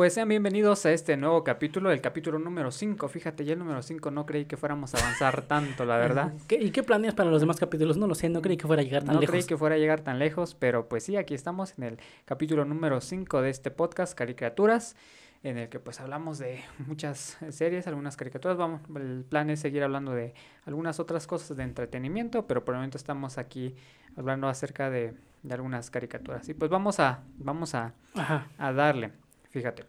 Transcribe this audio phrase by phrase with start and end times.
[0.00, 3.06] Pues sean bienvenidos a este nuevo capítulo, el capítulo número 5.
[3.08, 6.32] Fíjate, ya el número 5 no creí que fuéramos a avanzar tanto, la verdad.
[6.48, 7.98] ¿Qué- ¿Y qué planeas para los demás capítulos?
[7.98, 9.30] No lo sé, no creí que fuera a llegar tan No lejos.
[9.32, 12.64] creí que fuera a llegar tan lejos, pero pues sí, aquí estamos en el capítulo
[12.64, 14.96] número 5 de este podcast, Caricaturas,
[15.42, 18.56] en el que pues hablamos de muchas series, algunas caricaturas.
[18.56, 20.32] Vamos, el plan es seguir hablando de
[20.64, 23.76] algunas otras cosas de entretenimiento, pero por el momento estamos aquí
[24.16, 25.12] hablando acerca de,
[25.42, 26.48] de algunas caricaturas.
[26.48, 29.12] Y pues vamos a, vamos a, Ajá, a darle,
[29.50, 29.84] fíjate.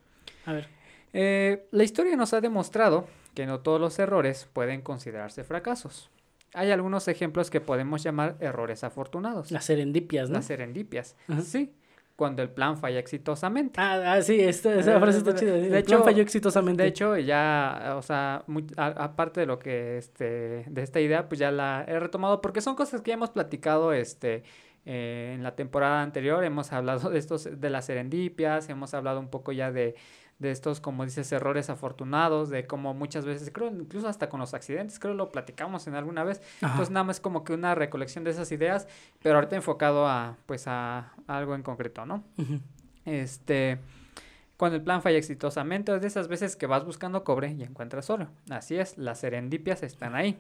[0.46, 0.68] a ver.
[1.14, 6.10] Eh, la historia nos ha demostrado que no todos los errores pueden considerarse fracasos.
[6.54, 9.52] Hay algunos ejemplos que podemos llamar errores afortunados.
[9.52, 10.36] Las serendipias, ¿no?
[10.36, 11.16] Las serendipias.
[11.30, 11.42] Ajá.
[11.42, 11.74] Sí,
[12.18, 13.80] cuando el plan falla exitosamente.
[13.80, 15.54] Ah, ah, sí, esta, esa Eh, frase está chida.
[15.54, 16.84] de De hecho- hecho, falló exitosamente.
[16.84, 21.28] De hecho, ya, o sea, muy- a- aparte de lo que, este, de esta idea,
[21.30, 24.44] pues ya la he retomado porque son cosas que ya hemos platicado, este,
[24.86, 26.44] eh, en la temporada anterior.
[26.44, 29.96] Hemos hablado de estos, de las serendipias, hemos hablado un poco ya de,
[30.40, 34.54] de estos, como dices, errores afortunados, de cómo muchas veces, creo, incluso hasta con los
[34.56, 36.42] accidentes, creo lo platicamos en alguna vez.
[36.58, 36.74] Ajá.
[36.74, 38.88] Entonces nada más como que una recolección de esas ideas,
[39.22, 42.24] pero ahorita enfocado a, pues, a algo en concreto, ¿no?
[43.06, 43.78] Este,
[44.58, 48.10] cuando el plan falla exitosamente, es de esas veces que vas buscando cobre y encuentras
[48.10, 48.28] oro.
[48.50, 50.40] Así es, las serendipias están ahí,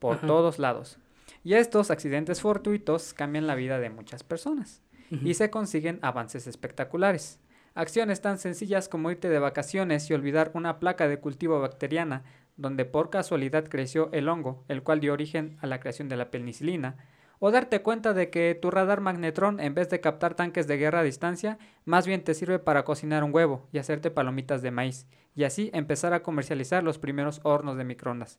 [0.00, 0.26] por Ajá.
[0.26, 0.98] todos lados.
[1.42, 7.40] Y estos accidentes fortuitos cambian la vida de muchas personas y se consiguen avances espectaculares.
[7.74, 12.24] Acciones tan sencillas como irte de vacaciones y olvidar una placa de cultivo bacteriana
[12.56, 16.30] donde por casualidad creció el hongo, el cual dio origen a la creación de la
[16.30, 16.96] penicilina,
[17.38, 21.00] o darte cuenta de que tu radar magnetrón, en vez de captar tanques de guerra
[21.00, 25.06] a distancia, más bien te sirve para cocinar un huevo y hacerte palomitas de maíz,
[25.34, 28.38] y así empezar a comercializar los primeros hornos de microondas.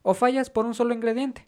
[0.00, 1.46] O fallas por un solo ingrediente.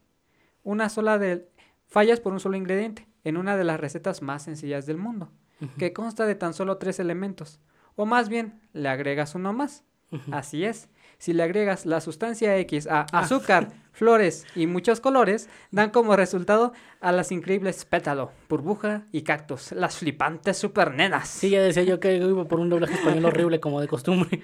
[0.63, 1.49] Una sola de
[1.87, 5.31] fallas por un solo ingrediente en una de las recetas más sencillas del mundo,
[5.79, 7.61] que consta de tan solo tres elementos.
[7.97, 9.85] O más bien, le agregas uno más.
[10.33, 10.89] Así es.
[11.19, 16.73] Si le agregas la sustancia X a azúcar, flores y muchos colores, dan como resultado
[17.01, 21.29] a las increíbles pétalo, burbuja y cactus, las flipantes supernenas.
[21.29, 24.43] Sí, ya decía yo que iba por un doblaje español horrible como de costumbre.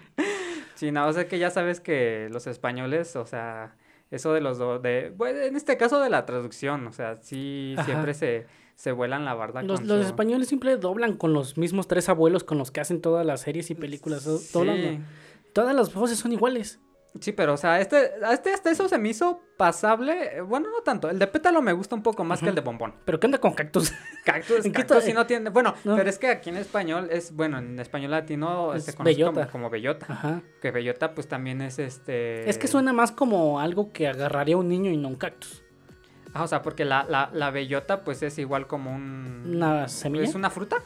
[0.75, 3.75] Sí, no, o sea que ya sabes que los españoles, o sea,
[4.11, 7.75] eso de los do- de, bueno, en este caso de la traducción, o sea, sí
[7.77, 7.85] Ajá.
[7.87, 8.47] siempre se,
[8.77, 12.09] se vuelan la barda Los, con los su- españoles siempre doblan con los mismos tres
[12.09, 14.25] abuelos con los que hacen todas las series y películas.
[14.53, 15.05] doblan-.
[15.53, 16.79] Todas las voces son iguales.
[17.21, 20.37] Sí, pero o sea, este, este hasta eso se me hizo pasable.
[20.39, 21.09] eh, Bueno, no tanto.
[21.11, 22.95] El de pétalo me gusta un poco más que el de bombón.
[23.05, 23.93] Pero ¿qué onda con cactus?
[24.25, 25.51] Cactus, ¿En cactus sí no tiene.
[25.51, 25.97] Bueno, No.
[25.97, 29.33] pero es que aquí en español es, bueno, en español latino Es se conoce como,
[29.33, 29.53] bellota.
[29.53, 30.07] como bellota.
[30.09, 30.43] Ajá.
[30.61, 32.49] Que bellota, pues también es este.
[32.51, 35.63] Es que suena más como algo que agarraría un niño y no un cactus.
[36.35, 39.43] Ah, o sea, porque la, la, la bellota, pues es igual como un.
[39.55, 40.25] Una semilla.
[40.25, 40.77] Es una fruta.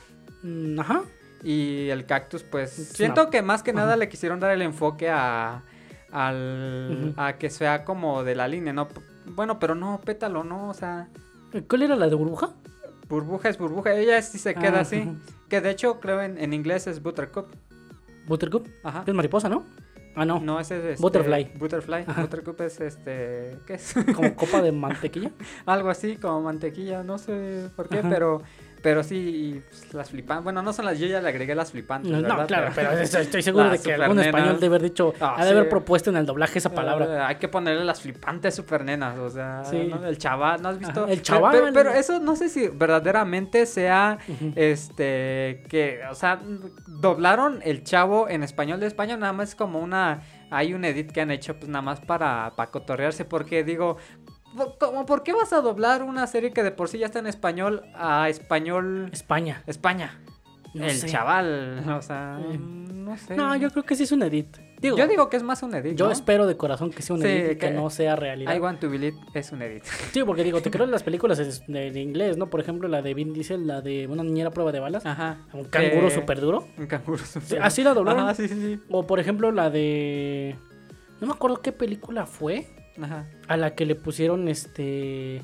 [0.42, 1.02] Mm, Ajá.
[1.42, 2.78] Y el cactus, pues.
[2.78, 3.96] Es Siento una- que más que nada Ajá.
[3.96, 5.62] le quisieron dar el enfoque a.
[6.12, 8.88] Al, a que sea como de la línea, ¿no?
[9.26, 10.68] Bueno, pero no, pétalo, ¿no?
[10.68, 11.08] O sea.
[11.68, 12.50] ¿Cuál era la de burbuja?
[13.08, 15.08] Burbuja es burbuja, ella sí se queda Ah, así.
[15.48, 17.46] Que de hecho creo en, en inglés es buttercup.
[18.26, 18.68] Buttercup.
[18.84, 19.02] Ajá.
[19.06, 19.64] Es mariposa, ¿no?
[20.16, 20.40] Ah, no.
[20.40, 21.52] No, ese es este, Butterfly.
[21.56, 22.04] Butterfly.
[22.06, 22.22] Ajá.
[22.22, 23.58] Buttercup es este.
[23.66, 23.94] ¿Qué es?
[24.14, 25.30] Como copa de mantequilla.
[25.66, 28.08] Algo así como mantequilla, no sé por qué, Ajá.
[28.10, 28.42] pero.
[28.82, 30.44] Pero sí, pues, las flipantes.
[30.44, 30.98] Bueno, no son las.
[30.98, 32.10] Yo ya le agregué las flipantes.
[32.10, 32.46] No, ¿verdad?
[32.46, 35.50] claro, pero estoy estoy seguro de que algún español debe haber dicho, Ah, ha de
[35.50, 37.04] haber propuesto en el doblaje esa palabra.
[37.06, 39.86] Eh, hay que ponerle las flipantes supernenas, o sea, Sí.
[39.90, 40.04] ¿no?
[40.06, 41.06] el chaval, ¿no has visto?
[41.06, 41.52] El chaval.
[41.52, 44.18] Pero, pero eso no sé si verdaderamente sea,
[44.56, 46.40] este, que, o sea,
[46.86, 51.20] doblaron el chavo en español de España, nada más como una, hay un edit que
[51.20, 53.96] han hecho, pues nada más para, para cotorrearse, porque digo,
[54.78, 57.26] como, ¿por qué vas a doblar una serie que de por sí ya está en
[57.26, 59.62] español a español España.
[59.66, 60.20] España?
[60.74, 61.08] No el sé.
[61.08, 62.58] chaval, o sea, Eh.
[62.58, 63.34] no sé.
[63.34, 64.56] No, yo creo que sí es un edit.
[64.80, 66.12] Digo, Yo digo que es más un edit, yo ¿no?
[66.12, 68.54] espero de corazón que sea un Sí, edit y que, que- no sea realidad.
[68.54, 69.82] I want to believe es un edit.
[70.12, 72.48] Sí, porque digo, te creo en las películas de inglés, ¿no?
[72.48, 75.04] Por ejemplo, la de Vin Diesel, la de una niñera prueba de balas.
[75.04, 75.38] Ajá.
[75.52, 76.66] Un canguro Que- súper duro.
[76.78, 77.60] Un canguro súper.
[77.62, 78.22] así la doblaron.
[78.22, 78.80] Ajá, sí, sí, sí.
[78.90, 80.56] O por ejemplo, la de...
[81.20, 82.68] No me acuerdo qué película fue.
[83.00, 83.26] Ajá.
[83.48, 85.42] A la que le pusieron este...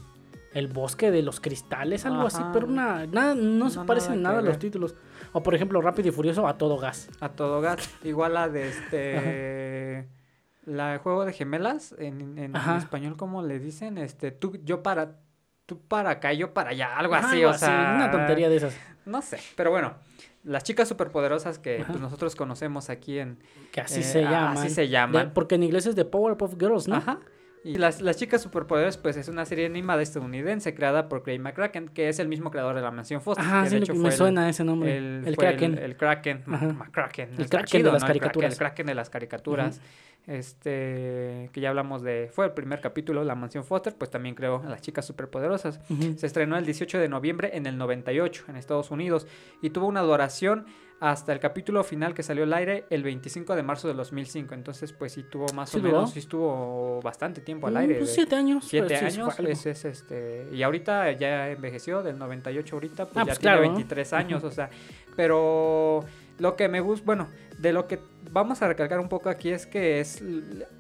[0.54, 2.42] El bosque de los cristales, algo así.
[2.54, 4.94] Pero una, nada, no se parecen nada a los títulos.
[5.32, 7.10] O por ejemplo, Rápido y Furioso a todo gas.
[7.20, 7.90] A todo gas.
[8.04, 10.08] Igual la de este.
[10.64, 11.94] La de juego de gemelas.
[11.98, 13.98] En, español, ¿cómo le dicen?
[13.98, 15.20] Este, tú, yo para.
[15.66, 16.96] Tú para acá, yo para allá.
[16.96, 17.92] Algo así, algo o sea.
[17.94, 18.76] Una tontería de esas.
[19.04, 19.38] No sé.
[19.56, 19.94] Pero bueno.
[20.42, 23.38] Las chicas superpoderosas que pues, nosotros conocemos aquí en.
[23.72, 24.58] Que así eh, se a- llaman.
[24.58, 25.32] Así se De- llaman.
[25.34, 26.96] porque en inglés es de Powerpuff Girls, ¿no?
[26.96, 27.20] Ajá.
[27.66, 31.88] Y las, las chicas superpoderes, pues es una serie animada estadounidense creada por Craig McCracken,
[31.88, 33.44] que es el mismo creador de la Mansión Foster.
[33.44, 34.96] Ajá, que sí, de me hecho fue el- suena ese nombre.
[34.96, 35.72] El, El, fue Kraken.
[35.78, 36.44] El, el Kraken.
[36.46, 36.66] Ajá.
[36.72, 37.30] McCracken.
[37.38, 38.02] El Kraken de las.
[38.02, 38.52] El caricaturas.
[38.52, 39.80] El Kraken de las caricaturas.
[40.26, 44.62] Este, que ya hablamos de, fue el primer capítulo, La Mansión Foster, pues también creó
[44.64, 45.80] a las chicas superpoderosas.
[46.16, 49.26] Se estrenó el 18 de noviembre en el 98 en Estados Unidos
[49.62, 50.66] y tuvo una duración
[50.98, 54.54] hasta el capítulo final que salió al aire el 25 de marzo de 2005.
[54.54, 57.94] Entonces, pues sí tuvo más ¿Sí o menos, sí estuvo bastante tiempo al Mm, aire.
[57.96, 58.64] pues siete años.
[58.66, 60.48] Siete fue años, pues es este.
[60.52, 63.74] Y ahorita ya envejeció, del 98 ahorita, pues Ah, ya pues tiene claro, ¿no?
[63.74, 64.70] 23 años, o sea.
[65.14, 66.02] Pero
[66.38, 67.28] lo que me gusta, bueno,
[67.58, 67.98] de lo que
[68.30, 70.22] vamos a recalcar un poco aquí es que es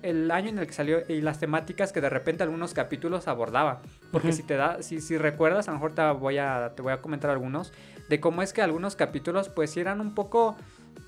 [0.02, 3.82] el año en el que salió y las temáticas que de repente algunos capítulos abordaba.
[4.12, 6.92] Porque si te da, si, si recuerdas, a lo mejor te voy a, te voy
[6.92, 7.72] a comentar algunos,
[8.08, 10.56] de cómo es que algunos capítulos pues eran un poco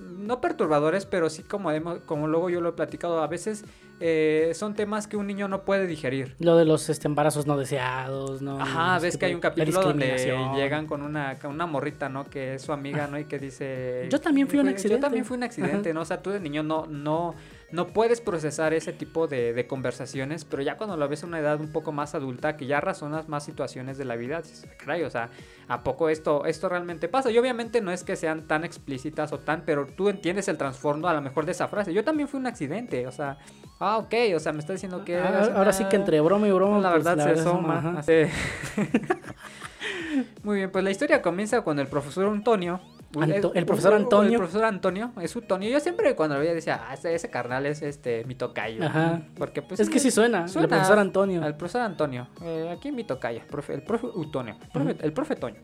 [0.00, 3.64] no perturbadores, pero sí como, hemos- como luego yo lo he platicado, a veces
[4.00, 6.36] eh, son temas que un niño no puede digerir.
[6.38, 8.60] Lo de los este, embarazos no deseados, ¿no?
[8.60, 10.16] Ajá, ves que hay un capítulo donde
[10.54, 12.24] llegan con una, una morrita, ¿no?
[12.30, 13.18] Que es su amiga, ¿no?
[13.18, 14.06] Y que dice...
[14.10, 15.00] Yo también fui un Yo accidente".
[15.00, 16.02] también fui un accidente, ¿no?
[16.02, 17.34] O sea, tú de niño no, no,
[17.70, 21.38] no puedes procesar ese tipo de, de conversaciones, pero ya cuando lo ves a una
[21.38, 25.02] edad un poco más adulta, que ya razonas más situaciones de la vida, dices, caray,
[25.02, 25.30] o sea,
[25.68, 27.30] ¿a poco esto, esto realmente pasa?
[27.30, 31.08] Y obviamente no es que sean tan explícitas o tan, pero tú entiendes el trasfondo
[31.08, 31.92] a lo mejor de esa frase.
[31.92, 33.38] Yo también fui un accidente, o sea,
[33.80, 35.18] ah, ok, o sea, me está diciendo que...
[35.18, 36.80] Ah, ahora sí que entre broma y broma.
[36.80, 37.98] La pues, verdad se ajá.
[37.98, 38.12] así.
[40.42, 42.80] Muy bien, pues la historia comienza con el profesor Antonio.
[43.16, 44.32] Anto- el profesor Antonio.
[44.32, 45.70] El profesor Antonio, es su Tonio.
[45.70, 48.84] Yo siempre cuando lo veía decía, ah, ese, ese carnal es este mi tocayo.
[48.84, 49.22] Ajá.
[49.36, 51.42] Porque pues es que sí suena, suena el profesor Antonio.
[51.42, 52.28] Al profesor Antonio.
[52.42, 54.56] Eh, aquí mi tocayo, profe- el profe Utonio.
[54.74, 55.56] profe- El profe Toño.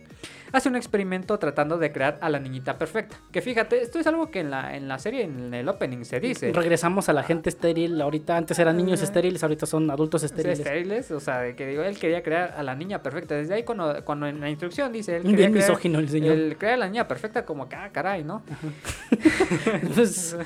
[0.52, 3.16] Hace un experimento tratando de crear a la niñita perfecta.
[3.32, 6.20] Que fíjate, esto es algo que en la, en la serie, en el opening se
[6.20, 6.52] dice.
[6.52, 8.00] Regresamos a la gente estéril.
[8.00, 10.60] Ahorita antes eran niños estériles, ahorita son adultos estériles.
[10.60, 13.34] estériles, o sea, que digo, él quería crear a la niña perfecta.
[13.34, 16.36] Desde ahí, cuando, cuando en la instrucción dice, él Bien crear, misógino el señor.
[16.36, 18.42] el crear a la niña perfecta, como que, ah, caray, ¿no?
[19.66, 20.36] Entonces,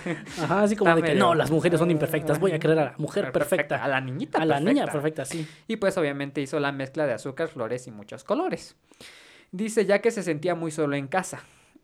[0.42, 2.38] ajá, así como de que medio- no, las mujeres son imperfectas.
[2.38, 3.82] Voy a crear a la mujer perfecta.
[3.82, 5.46] A la niñita A la niña perfecta, sí.
[5.66, 8.76] Y pues obviamente hizo la mezcla de azúcar, flores y muchos colores.
[9.52, 11.40] Dice ya que se sentía muy solo en casa.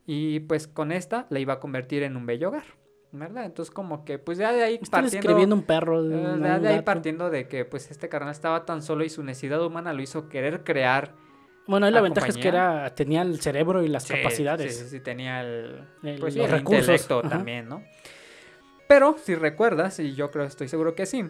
[0.07, 2.65] Y pues con esta la iba a convertir en un bello hogar.
[3.13, 3.45] ¿Verdad?
[3.45, 5.29] Entonces como que pues ya de ahí Están partiendo...
[5.29, 6.03] escribiendo un perro.
[6.03, 9.23] de eh, de, ahí partiendo de que pues este carnal estaba tan solo y su
[9.23, 11.13] necesidad humana lo hizo querer crear
[11.67, 14.75] Bueno, ahí la la ventaja es que era, tenía el cerebro y las Sí, capacidades.
[14.77, 17.29] Sí, sí, sí, tenía el, El- pues los el recursos, intelecto ajá.
[17.31, 17.83] también, ¿no?
[18.87, 21.25] Pero si recuerdas, y yo creo, estoy seguro que sí,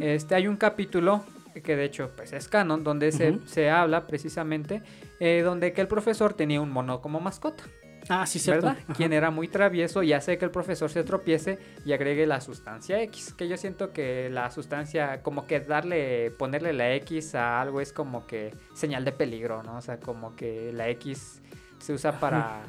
[0.00, 1.24] este hay un capítulo
[1.64, 4.82] que de hecho pues es canon, donde se, se habla precisamente
[5.18, 7.64] eh, donde que el profesor tenía un mono como mascota,
[8.10, 8.66] ah, sí, cierto.
[8.66, 8.82] ¿verdad?
[8.84, 8.94] Ajá.
[8.94, 13.00] Quien era muy travieso y hace que el profesor se tropiece y agregue la sustancia
[13.02, 17.80] X, que yo siento que la sustancia, como que darle, ponerle la X a algo
[17.80, 19.78] es como que señal de peligro, ¿no?
[19.78, 21.40] O sea, como que la X
[21.78, 22.62] se usa para,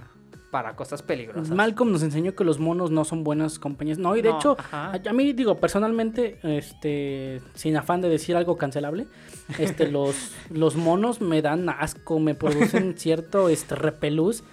[0.52, 1.50] para cosas peligrosas.
[1.56, 3.98] Malcolm nos enseñó que los monos no son buenas compañías.
[3.98, 8.36] No, y de No, hecho, a, a mí digo, personalmente, este, sin afán de decir
[8.36, 9.08] algo cancelable,
[9.58, 14.44] este, los, los monos me dan asco, me producen cierto este, repelús.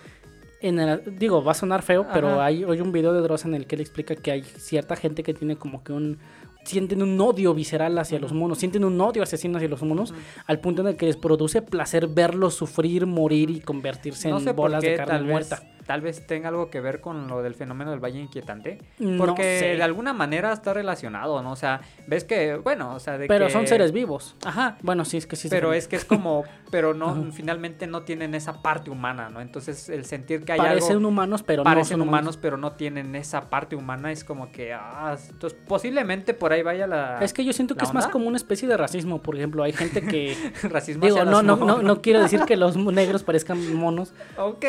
[0.61, 3.55] En el- digo, va a sonar feo, pero hay, hay un video de Dross en
[3.55, 6.19] el que él explica que hay cierta gente que tiene como que un...
[6.65, 10.13] Sienten un odio visceral hacia los monos, sienten un odio asesino hacia los monos,
[10.47, 14.45] al punto en el que les produce placer verlos sufrir, morir y convertirse no en
[14.45, 15.61] sé por bolas qué, de carne muerta.
[15.61, 19.25] vez, tal vez tenga algo que ver con lo del fenómeno del valle inquietante, No
[19.25, 19.67] porque sé.
[19.77, 21.53] de alguna manera está relacionado, ¿no?
[21.53, 24.37] O sea, ves que, bueno, o sea, de Pero que- son seres vivos.
[24.45, 24.77] Ajá.
[24.83, 25.49] Bueno, sí, es que sí.
[25.49, 27.23] Pero es que es como, pero no, Ajá.
[27.33, 29.41] finalmente no tienen esa parte humana, ¿no?
[29.41, 32.73] Entonces el sentir que hay parecen algo, humanos, pero no parecen son humanos, pero no
[32.73, 37.33] tienen esa parte humana, es como que, ah, entonces posiblemente por ahí vaya la Es
[37.33, 39.23] que yo siento que ¿La es más como una especie de racismo.
[39.23, 40.37] Por ejemplo, hay gente que.
[40.69, 44.13] racismo digo, no, no, no, no quiero decir que los negros parezcan monos.
[44.37, 44.67] Ok.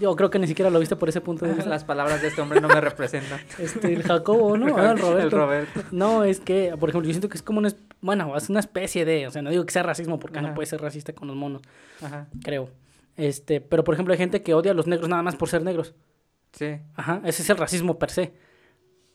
[0.00, 1.70] Yo creo que ni siquiera lo viste por ese punto de vista.
[1.70, 3.40] Las palabras de este hombre no me representan.
[3.58, 4.76] Este, el Jacobo, ¿no?
[4.76, 5.22] Ah, el Roberto.
[5.22, 5.82] El Roberto.
[5.92, 7.70] No, es que, por ejemplo, yo siento que es como una.
[8.02, 9.26] Bueno, es una especie de.
[9.26, 10.48] O sea, no digo que sea racismo porque Ajá.
[10.48, 11.62] no puede ser racista con los monos,
[12.02, 12.26] Ajá.
[12.42, 12.68] creo.
[13.16, 15.62] Este, pero por ejemplo, hay gente que odia a los negros nada más por ser
[15.62, 15.94] negros.
[16.52, 16.78] Sí.
[16.96, 18.32] Ajá, ese es el racismo per se.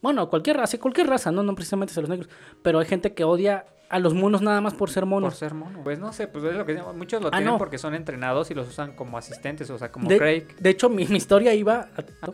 [0.02, 2.30] Bueno, cualquier raza, cualquier raza, no, no precisamente a los negros.
[2.62, 5.30] Pero hay gente que odia a los monos nada más por ser monos.
[5.34, 5.82] Por ser mono.
[5.84, 7.58] Pues no sé, pues es lo que muchos lo Ah, tienen no.
[7.58, 10.56] porque son entrenados y los usan como asistentes, o sea, como de, Craig.
[10.60, 11.90] de hecho, mi, mi historia iba.
[12.22, 12.30] a-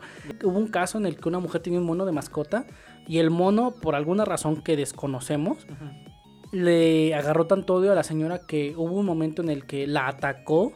[0.46, 2.65] hubo un caso en el que una mujer tenía un mono de mascota
[3.08, 5.67] y el mono, por alguna razón que desconocemos,
[6.51, 10.08] le agarró tanto odio a la señora que hubo un momento en el que la
[10.08, 10.74] atacó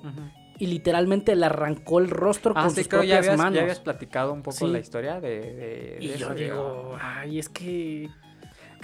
[0.57, 3.55] y literalmente le arrancó el rostro Ah, con sí, sus creo ya propias habías, manos.
[3.55, 4.67] ya habías platicado un poco Sí.
[4.67, 8.09] la historia de, de- de Y yo eso, digo, ay, es que ¿Qué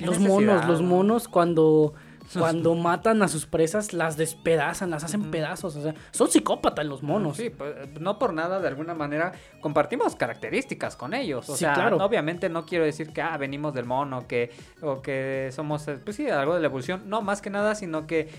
[0.06, 0.88] los necesidad, monos, los no?
[0.88, 1.94] monos cuando
[2.40, 5.76] cuando matan a sus presas, las despedazan, las hacen pedazos.
[5.76, 7.38] O sea, son psicópatas los monos.
[7.38, 11.50] Sí, pues, no por nada, de alguna manera, compartimos características con ellos.
[11.50, 11.98] O Sí, sea, claro.
[11.98, 16.16] obviamente no quiero decir que ah, venimos del mono, que, o que somos, eh, pues
[16.16, 17.04] sí, algo de la evolución.
[17.08, 18.30] No, más que nada, sino que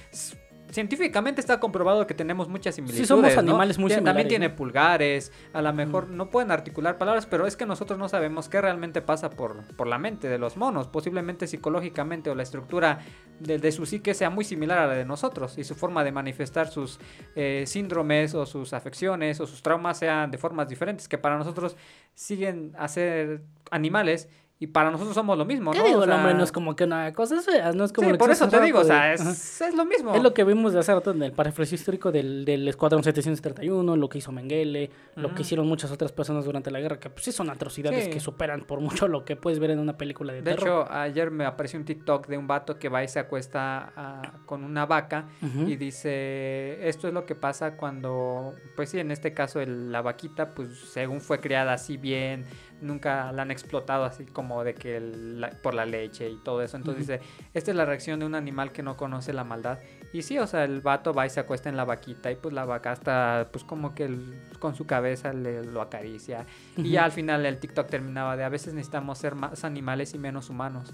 [0.72, 3.06] científicamente está comprobado que tenemos muchas similitudes.
[3.08, 3.40] somos ¿no?
[3.40, 7.46] animales muy Tien- También similares, tiene pulgares, a lo mejor no pueden articular palabras, pero
[7.46, 10.88] es que nosotros no sabemos qué realmente pasa por, por la mente de los monos.
[10.88, 13.00] Posiblemente psicológicamente o la estructura
[13.38, 16.12] de, de su psique sea muy similar a la de nosotros y su forma de
[16.12, 16.98] manifestar sus
[17.36, 21.76] eh, síndromes o sus afecciones o sus traumas sean de formas diferentes que para nosotros
[22.14, 24.28] siguen a ser animales
[24.62, 25.84] y para nosotros somos lo mismo, ¿Qué ¿no?
[25.84, 28.16] digo, O el hombre no es como que una cosa fea, no es como sí,
[28.16, 30.14] por eso te digo, o de- sea, es, es lo mismo.
[30.14, 33.96] Es lo que vimos de hace rato en el parafraseo histórico del, del Escuadrón 731,
[33.96, 37.24] lo que hizo Mengele, lo que hicieron muchas otras personas durante la guerra, que pues
[37.24, 38.10] sí son atrocidades Sí.
[38.10, 40.84] que superan por mucho lo que puedes ver en una película de, De terror.
[40.86, 44.32] hecho, ayer me apareció un TikTok de un vato que va y se acuesta ah,
[44.46, 45.26] con una vaca
[45.66, 50.02] y dice, esto es lo que pasa cuando, pues sí, en este caso el- la
[50.02, 52.44] vaquita, pues según fue criada así bien,
[52.82, 56.76] nunca la han explotado así como de que la- por la leche y todo eso.
[56.76, 57.20] Entonces dice,
[57.54, 59.78] esta es la reacción de un animal que no conoce la maldad.
[60.12, 62.52] Y sí, o sea, el vato va y se acuesta en la vaquita y pues
[62.52, 66.44] la vaca hasta, pues como que el- con su cabeza le, lo acaricia.
[66.76, 70.18] Y ya al final el TikTok terminaba de, a veces necesitamos ser más animales y
[70.18, 70.92] menos humanos.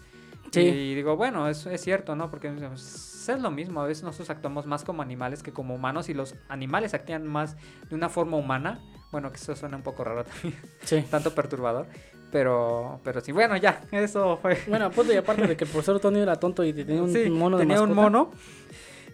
[0.53, 0.61] Sí.
[0.61, 2.31] Y digo, bueno, eso es cierto, ¿no?
[2.31, 6.09] Porque pues, es lo mismo, a veces nosotros actuamos más como animales que como humanos
[6.09, 7.57] y los animales actúan más
[7.91, 8.81] de una forma humana.
[9.11, 11.03] Bueno, que eso suena un poco raro también, Sí.
[11.11, 11.87] tanto perturbador.
[12.31, 14.59] Pero, pero sí, bueno, ya, eso fue.
[14.67, 17.31] Bueno, pues y aparte de que el profesor Tony era tonto y tenía un Sí,
[17.31, 18.31] mono de tenía un mono.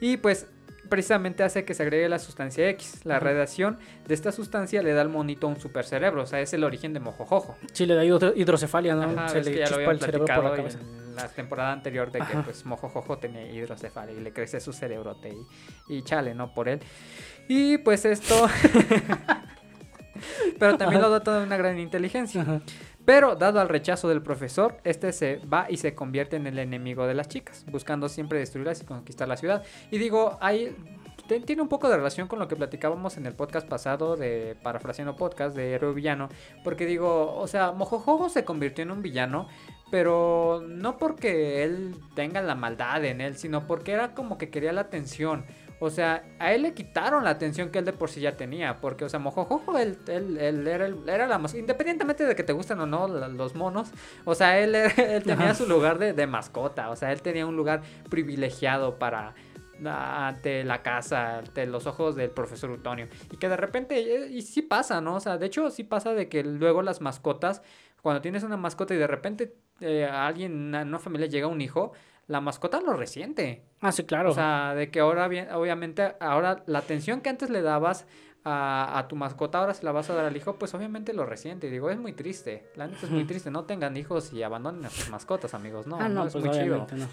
[0.00, 0.46] Y pues
[0.88, 3.02] precisamente hace que se agregue la sustancia X.
[3.04, 6.64] La radiación de esta sustancia le da al monito un supercerebro, o sea, es el
[6.64, 7.56] origen de Mojojojo.
[7.72, 9.02] Sí, le da hidro- hidrocefalia, ¿no?
[9.04, 10.78] Ajá, Se le que ya lo el cerebro por la platicado cabeza.
[10.80, 12.42] en la temporada anterior de que Ajá.
[12.42, 15.30] pues Mojojojo tenía hidrocefalia y le crece su cerebrote
[15.88, 16.52] y, y chale, ¿no?
[16.52, 16.80] Por él.
[17.48, 18.48] Y pues esto...
[20.58, 22.42] Pero también lo dota de una gran inteligencia.
[22.42, 22.60] Ajá.
[23.04, 27.06] Pero dado al rechazo del profesor, este se va y se convierte en el enemigo
[27.06, 29.62] de las chicas, buscando siempre destruirlas y conquistar la ciudad.
[29.90, 30.38] Y digo,
[31.28, 34.56] te- tiene un poco de relación con lo que platicábamos en el podcast pasado de
[34.62, 36.30] Parafraseando Podcast de Héroe Villano,
[36.62, 39.48] porque digo, o sea, Mojojojo se convirtió en un villano,
[39.90, 44.72] pero no porque él tenga la maldad en él, sino porque era como que quería
[44.72, 45.44] la atención.
[45.84, 48.80] O sea, a él le quitaron la atención que él de por sí ya tenía.
[48.80, 51.60] Porque, o sea, Mojojojo, él, él, él era, el- era la mascota.
[51.60, 53.90] Independientemente de que te gusten o no la- los monos.
[54.24, 55.54] O sea, él, él tenía Ajá.
[55.54, 56.90] su lugar de, de mascota.
[56.90, 59.34] O sea, él tenía un lugar privilegiado para
[59.86, 63.06] ah, ante la casa, ante los ojos del profesor Utonio.
[63.30, 65.16] Y que de repente, eh, y sí pasa, ¿no?
[65.16, 67.60] O sea, de hecho sí pasa de que luego las mascotas,
[68.02, 71.60] cuando tienes una mascota y de repente eh, a alguien, una, una familia llega un
[71.60, 71.92] hijo,
[72.26, 73.64] la mascota lo resiente.
[73.80, 74.30] Ah, sí, claro.
[74.30, 78.06] O sea, de que ahora, bien, obviamente, ahora la atención que antes le dabas
[78.44, 81.26] a, a tu mascota, ahora se la vas a dar al hijo, pues obviamente lo
[81.26, 81.66] resiente.
[81.66, 82.70] Y digo, es muy triste.
[82.76, 83.50] La neta es muy triste.
[83.50, 85.86] No tengan hijos y abandonen a sus mascotas, amigos.
[85.86, 86.86] No, ah, no, no, es pues muy chido.
[86.92, 87.08] no.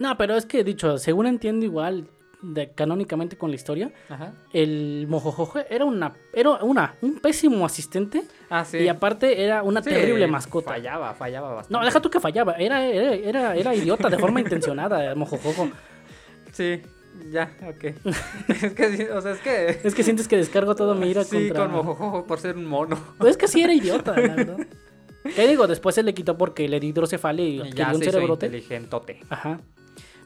[0.00, 2.08] No, pero es que dicho, según entiendo igual
[2.42, 4.32] de, canónicamente con la historia, Ajá.
[4.52, 8.78] el mojojojo era una, era una, un pésimo asistente Ah, sí.
[8.78, 10.70] y aparte era una Sí, terrible mascota.
[10.70, 11.78] Fallaba, fallaba bastante.
[11.78, 15.68] No, deja tú que fallaba, era, era, era, era idiota de forma intencionada el mojojojo.
[16.52, 16.80] Sí,
[17.30, 17.84] ya, ok.
[18.48, 19.80] es que, o sea, es que...
[19.84, 21.64] Es que sientes que descargo todo mi ira Sí, contra...
[21.64, 22.98] con mojojojo por ser un mono.
[23.18, 24.56] Pues es que sí era idiota, la verdad.
[25.36, 25.66] ¿Qué digo?
[25.66, 28.46] Después se le quitó porque le di hidrocefalia y adquirió un cerebrote.
[28.46, 29.20] inteligentote.
[29.28, 29.60] Ajá.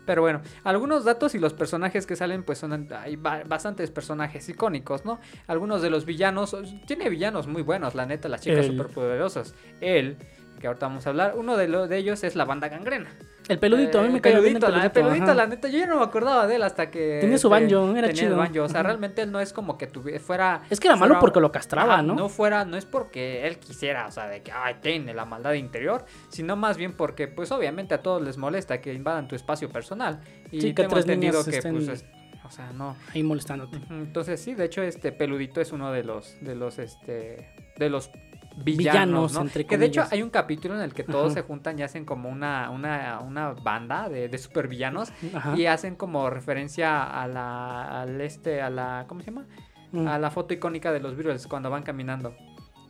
[0.07, 2.89] Pero bueno, algunos datos y los personajes que salen, pues son.
[2.93, 5.21] Hay ba- bastantes personajes icónicos, ¿no?
[5.47, 6.57] Algunos de los villanos.
[6.87, 9.55] Tiene villanos muy buenos, la neta, las chicas El- superpoderosas.
[9.81, 10.17] Él,
[10.61, 11.35] que ahorita vamos a hablar.
[11.37, 13.11] Uno de, lo- de ellos es la banda gangrena.
[13.47, 14.93] El peludito, a mí Eh, me cae bien el peludito, la, peludito.
[14.95, 15.35] peludito, ajá.
[15.35, 17.19] la neta, yo ya no me acordaba de él hasta que.
[17.21, 18.37] Tenía su banjo, era tenía el chido.
[18.39, 18.89] banjo, O sea, Ajá.
[18.89, 20.63] realmente él no es como que tuviera, fuera.
[20.71, 22.15] Es que era malo porque lo castraba, Ajá, ¿no?
[22.15, 25.53] No fuera, no es porque él quisiera, o sea, de que, ay, tiene la maldad
[25.53, 29.69] interior, sino más bien porque, pues, obviamente a todos les molesta que invadan tu espacio
[29.69, 30.21] personal.
[30.51, 32.05] Y Sí, que tengo entendido que, estén- pues, es-
[32.47, 32.97] o sea, no.
[33.15, 33.79] Ahí molestándote.
[33.91, 38.11] Entonces, sí, de hecho, este peludito es uno de los, de los, este, de los
[38.57, 39.41] Villanos, ¿no?
[39.43, 41.35] entre Que de hecho hay un capítulo en el que todos Ajá.
[41.35, 45.57] se juntan y hacen como una, una, una banda de, de supervillanos Ajá.
[45.57, 49.47] y hacen como referencia a la, al este, a la, ¿cómo se llama?
[49.93, 50.07] Mm.
[50.09, 52.35] A la foto icónica de los Beatles cuando van caminando.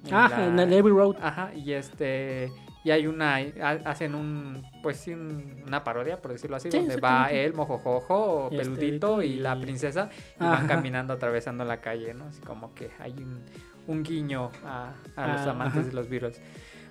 [0.07, 1.17] En Ah, la- en el Abbey Road.
[1.23, 2.51] Ajá, y este
[2.85, 6.77] y hay una ha- hacen un pues sí un- una parodia por decirlo así Sí,
[6.77, 11.81] donde va él mojojojo Y peludito este, y la princesa y van caminando atravesando la
[11.81, 13.43] calle no así como que hay un,
[13.87, 15.89] un guiño a, a los Ah, amantes ajá.
[15.89, 16.41] de los Beatles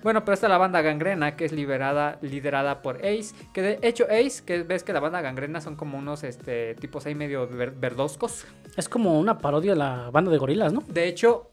[0.02, 3.34] Bueno, pero está la banda Gangrena, que es liberada, liderada por Ace.
[3.52, 7.06] Que de hecho, Ace, que ves que la banda Gangrena son como unos este, tipos
[7.06, 8.46] ahí medio ver- verdoscos.
[8.76, 10.82] Es como una parodia de la banda de gorilas, ¿no?
[10.88, 11.50] De hecho,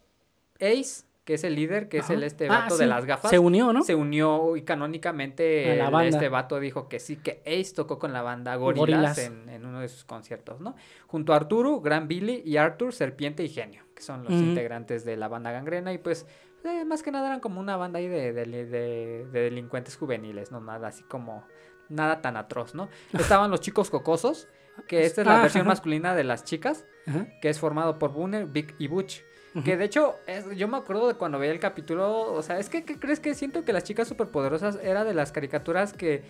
[0.60, 2.06] Ace, que es el líder, que Ajá.
[2.12, 2.80] es el este Ah, vato sí.
[2.82, 3.30] de las gafas.
[3.30, 3.82] Se unió, ¿no?
[3.82, 6.08] Se unió y canónicamente la banda.
[6.08, 9.18] este vato dijo que sí, que Ace tocó con la banda Gorillaz, Gorillaz.
[9.18, 10.74] En, en uno de sus conciertos, ¿no?
[11.06, 15.16] Junto a Arturo, Gran Billy y Arthur, Serpiente y Genio, que son los integrantes de
[15.16, 16.26] la banda Gangrena y pues
[16.64, 20.50] eh, más que nada eran como una banda ahí de, de- de- de delincuentes juveniles,
[20.52, 21.44] no nada así como
[21.88, 22.88] nada tan atroz, ¿no?
[23.12, 24.48] Estaban los chicos cocosos,
[24.88, 25.70] que esta es la Ah, versión ajá.
[25.70, 27.26] masculina de las chicas, Ajá.
[27.40, 29.22] que es formado por Bunner, Vic y Butch.
[29.64, 32.68] Que de hecho, es- yo me acuerdo de cuando veía el capítulo, o sea, es
[32.70, 36.22] que ¿qué crees que siento que las chicas superpoderosas era de las caricaturas que,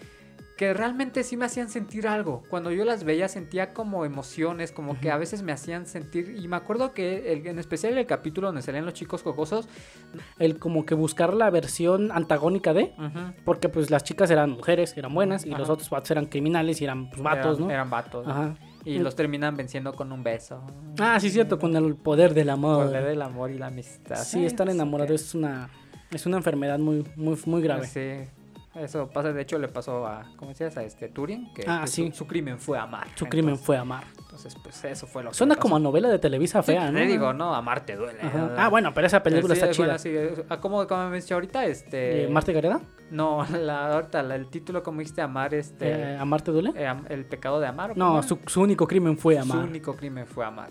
[0.57, 2.43] que realmente sí me hacían sentir algo.
[2.50, 6.47] Cuando yo las veía sentía como emociones, como que a veces me hacían sentir, y
[6.49, 9.69] me acuerdo que el- en especial el capítulo donde salían los chicos cocosos,
[10.38, 12.93] El como que buscar la versión antagónica de,
[13.45, 15.73] porque pues las chicas eran mujeres, eran buenas, y los Ajá.
[15.75, 17.73] otros vatos eran criminales y eran pues, vatos, eran, ¿no?
[17.73, 18.26] eran vatos.
[18.26, 18.57] ¿no?
[18.85, 20.61] Y los terminan venciendo con un beso.
[20.99, 22.95] Ah, sí, cierto, con el poder del amor.
[22.95, 24.17] El amor y la amistad.
[24.17, 25.15] Sí, estar enamorado sí.
[25.25, 25.71] es una
[26.11, 27.87] es una enfermedad muy muy muy grave.
[27.87, 28.29] Sí,
[28.75, 30.77] eso pasa, de hecho le pasó a, ¿cómo decías?
[30.77, 32.09] A este Turing, que Ah, sí.
[32.11, 33.07] su, su crimen fue amar.
[33.15, 34.05] Su crimen fue amar.
[34.33, 36.99] Entonces, pues eso fue lo que Suena como a novela de Televisa Sí, fea, ¿no?
[36.99, 38.19] Te digo, no, amar te duele.
[38.57, 39.85] Ah, bueno, pero esa película Sí, está es chida.
[39.87, 42.25] buena, sí, es- ah, como, como me dicho ahorita, este...
[42.25, 42.81] Eh, ¿Marte Gareda?
[43.11, 45.91] No, la, ahorita, la- el título como dijiste, amar, este...
[46.15, 46.73] Eh, ¿Amarte duele?
[46.77, 47.91] eh, el pecado de amar.
[47.91, 49.69] ¿o cómo No, su, su único crimen fue Su amar.
[49.69, 50.71] único crimen fue amar.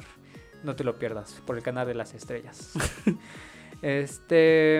[0.63, 2.73] No te lo pierdas por el canal de las estrellas.
[3.81, 4.79] este.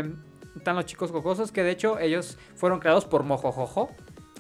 [0.56, 3.90] Están los chicos cocosos que de hecho ellos fueron creados por Mojojojo.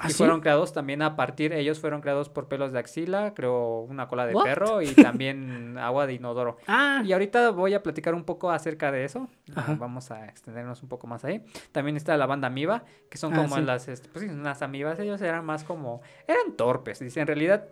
[0.03, 0.17] ¿Ah, y sí?
[0.17, 4.25] fueron creados también a partir, ellos fueron creados por pelos de axila, creo una cola
[4.25, 4.43] de What?
[4.43, 6.57] perro y también agua de inodoro.
[6.67, 9.29] Ah, Y ahorita voy a platicar un poco acerca de eso.
[9.55, 9.75] Ajá.
[9.79, 11.43] Vamos a extendernos un poco más ahí.
[11.71, 13.61] También está la banda Amiba, que son Ah, como sí.
[13.61, 14.97] las, este, pues sí, unas amibas.
[14.99, 16.99] Ellos eran más como, eran torpes.
[16.99, 17.67] Dice, en realidad,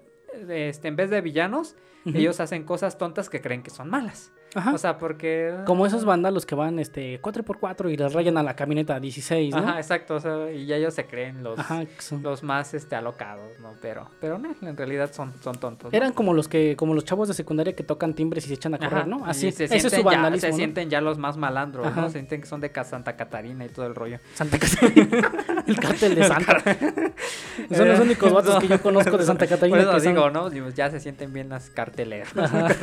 [0.48, 4.32] este, en vez de villanos, ellos hacen cosas tontas que creen que son malas.
[4.56, 4.74] Ajá.
[4.74, 5.54] O sea, porque...
[5.66, 9.60] como esos vándalos que van este 4x4 y les rayan a la camioneta 16, ¿no?
[9.62, 10.16] Ajá, exacto.
[10.16, 13.74] o sea, y ya ellos se creen los, Ajá, son- los más este, alocados, ¿no?
[13.82, 15.92] Pero, pero no, en realidad son, son tontos.
[15.92, 15.98] ¿no?
[15.98, 18.74] Eran como los que como los chavos de secundaria que tocan timbres y se echan
[18.74, 19.26] a correr, Ajá, ¿no?
[19.26, 20.58] Así, se ese es su ya- vandalismo, Se ¿no?
[20.58, 22.02] sienten ya los más malandros, Ajá.
[22.02, 22.08] ¿no?
[22.08, 24.20] Se sienten que son de Santa Catarina y todo el rollo.
[24.34, 25.32] Santa Catarina.
[25.68, 26.58] el cártel de Santa.
[27.76, 30.30] Son los únicos vatos que yo conozco de Santa Catarina Por eso que son- digo,
[30.32, 30.50] ¿no?
[30.50, 32.36] Digo, Ya se sienten bien las carteleras.
[32.36, 32.68] Ajá.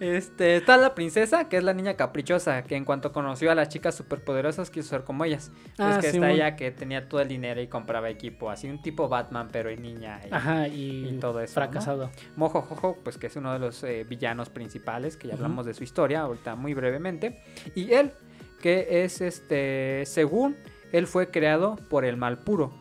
[0.00, 3.68] Este, está la princesa, que es la niña caprichosa, que en cuanto conoció a las
[3.68, 5.50] chicas superpoderosas quiso ser como ellas.
[5.78, 8.68] Ah, es que sí, está ella que tenía todo el dinero y compraba equipo, así
[8.68, 10.20] un tipo Batman, pero en niña.
[10.26, 12.10] y- Ajá, y, y todo eso, fracasado.
[12.36, 15.74] Mojo Jojo, pues que es uno de los eh, villanos principales, que ya hablamos de
[15.74, 17.42] su historia ahorita muy brevemente.
[17.74, 18.12] Y él,
[18.60, 20.56] que es este, según
[20.92, 22.72] él fue creado por el mal puro.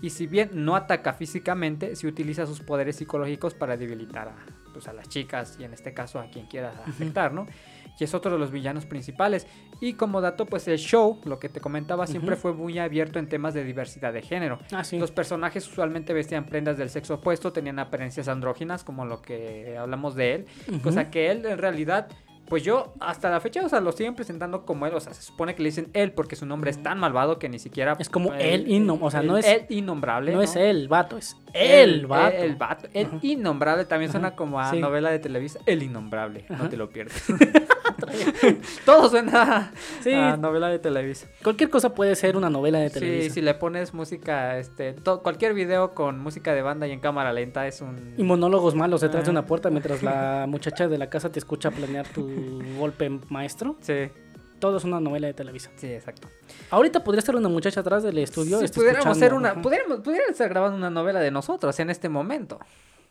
[0.00, 4.34] Y si bien no ataca físicamente, sí utiliza sus poderes psicológicos para debilitar a,
[4.78, 7.46] pues, a las chicas y en este caso a quien quiera afectar, ¿no?
[7.98, 9.48] Y es otro de los villanos principales.
[9.80, 13.28] Y como dato, pues el show, lo que te comentaba, siempre fue muy abierto en
[13.28, 14.60] temas de diversidad de género.
[14.70, 15.00] Ah, sí.
[15.00, 20.14] Los personajes usualmente vestían prendas del sexo opuesto, tenían apariencias andróginas, como lo que hablamos
[20.14, 20.46] de él.
[20.68, 20.80] Ujú.
[20.80, 22.06] Cosa que él, en realidad,
[22.48, 24.94] pues yo hasta la fecha, o sea, lo siguen presentando como él.
[24.94, 27.48] O sea, se supone que le dicen él porque su nombre es tan malvado que
[27.48, 27.96] ni siquiera.
[27.98, 30.32] Es como él innom- o sea, no es- Él innombrable.
[30.32, 32.36] no es el vato, es el vato.
[32.36, 32.88] El, vato.
[32.94, 33.18] El Ajá.
[33.22, 34.78] innombrable también suena como a sí.
[34.80, 35.60] novela de Televisa.
[35.66, 36.44] El innombrable.
[36.48, 37.22] No te lo pierdes.
[38.84, 40.12] Todo suena Sí.
[40.14, 41.26] a novela de Televisa.
[41.42, 43.34] Cualquier cosa puede ser una novela de Sí, televisión.
[43.34, 47.32] si le pones música, este, to- cualquier video con música de banda y en cámara
[47.32, 48.14] lenta es un...
[48.16, 51.70] Y monólogos malos detrás de una puerta mientras la muchacha de la casa te escucha
[51.70, 52.28] planear tu
[52.78, 53.76] golpe maestro.
[53.80, 54.10] Sí,
[54.60, 55.72] Todo es una novela de televisión.
[55.76, 56.28] sí, exacto.
[56.70, 58.58] Ahorita podría estar una muchacha atrás del estudio.
[58.60, 62.58] si pudiéramos una, pudiéramos, pudiera estar grabando una novela de nosotros en este momento.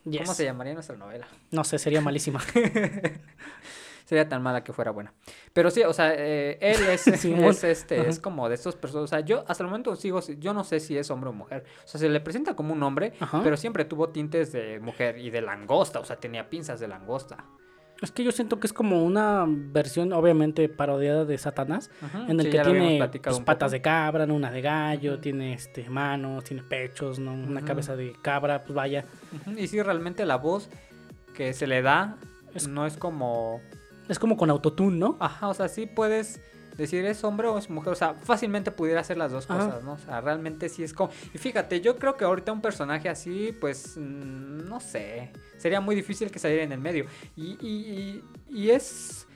[0.06, 0.22] Yes.
[0.22, 1.28] ¿Cómo se llamaría nuestra novela?
[1.52, 2.40] No sé, sería malísima.
[4.08, 5.14] Sería tan mala que fuera buena.
[5.52, 8.10] Pero sí, o sea, eh, él es, Sí, es, mon- este, Ajá.
[8.10, 9.04] es como de estos personas.
[9.04, 11.66] O sea, yo hasta el momento sigo, yo no sé si es hombre o mujer.
[11.84, 13.42] O sea, se le presenta como un hombre, Ajá.
[13.44, 16.00] pero siempre tuvo tintes de mujer y de langosta.
[16.00, 17.44] O sea, tenía pinzas de langosta.
[18.02, 22.40] Es que yo siento que es como una versión, obviamente, parodiada de Satanás, Ujú, en
[22.40, 24.36] el sí, que tiene pues, patas de cabra, ¿no?
[24.36, 27.34] una de gallo, tiene este manos, tiene pechos, ¿no?
[27.34, 29.04] Una cabeza de cabra, pues vaya.
[29.58, 30.70] Y sí, realmente la voz
[31.34, 32.18] que se le da
[32.54, 33.62] Es- no es como...
[34.10, 35.18] Es como con autotune, ¿no?
[35.20, 36.40] Ajá, o sea, sí puedes
[36.78, 37.92] decir es hombre o es mujer.
[37.94, 39.66] O sea, fácilmente pudiera hacer las dos Ajá.
[39.66, 39.94] cosas, ¿no?
[39.94, 41.12] O sea, realmente sí es como...
[41.34, 45.96] Y fíjate, yo creo que ahorita un personaje así, pues, mm, no sé, sería muy
[45.96, 47.06] difícil que saliera en el medio.
[47.36, 49.27] Y, y, y, y es...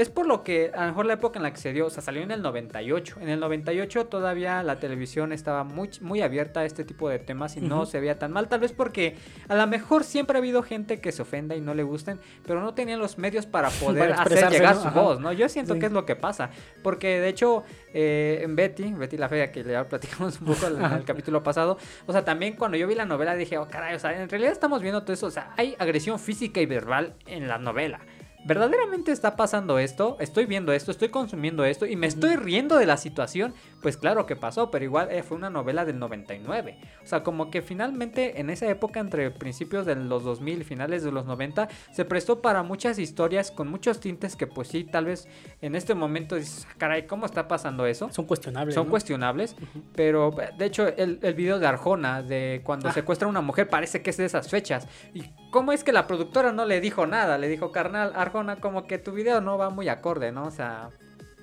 [0.00, 1.90] es por lo que a lo mejor la época en la que se dio, o
[1.90, 3.16] sea, salió en el 98.
[3.20, 7.56] En el 98 todavía la televisión estaba muy, muy abierta a este tipo de temas
[7.56, 8.48] y no se veía tan mal.
[8.48, 9.16] Tal vez porque
[9.48, 12.60] a lo mejor siempre ha habido gente que se ofenda y no le gusten, pero
[12.60, 14.82] no tenían los medios para poder hacer llegar ¿no?
[14.82, 15.00] su Ajá.
[15.00, 15.32] voz, ¿no?
[15.32, 15.80] Yo siento Sí.
[15.80, 16.50] que es lo que pasa.
[16.82, 20.82] Porque de hecho, eh, en Betty, Betty la Fea, que ya platicamos un poco en
[20.82, 23.98] el capítulo pasado, o sea, también cuando yo vi la novela dije, oh caray, o
[23.98, 27.48] sea, en realidad estamos viendo todo eso, o sea, hay agresión física y verbal en
[27.48, 28.00] la novela.
[28.42, 30.16] ¿Verdaderamente está pasando esto?
[30.18, 33.54] Estoy viendo esto, estoy consumiendo esto y me estoy riendo de la situación.
[33.82, 36.78] Pues claro que pasó, pero igual eh, fue una novela del 99.
[37.02, 41.02] O sea, como que finalmente en esa época, entre principios de los 2000 y finales
[41.02, 45.06] de los 90, se prestó para muchas historias con muchos tintes que pues sí, tal
[45.06, 45.26] vez
[45.62, 48.10] en este momento dices, "Ah, caray, ¿cómo está pasando eso?
[48.12, 48.74] Son cuestionables.
[48.74, 48.90] Son ¿no?
[48.90, 49.56] cuestionables,
[49.94, 52.92] pero de hecho el, el video de Arjona, de cuando Ah.
[52.92, 54.86] secuestra a una mujer, parece que es de esas fechas.
[55.14, 57.38] ¿Y cómo es que la productora no le dijo nada?
[57.38, 60.44] Le dijo, carnal, Arjona, como que tu video no va muy acorde, ¿no?
[60.44, 60.90] O sea,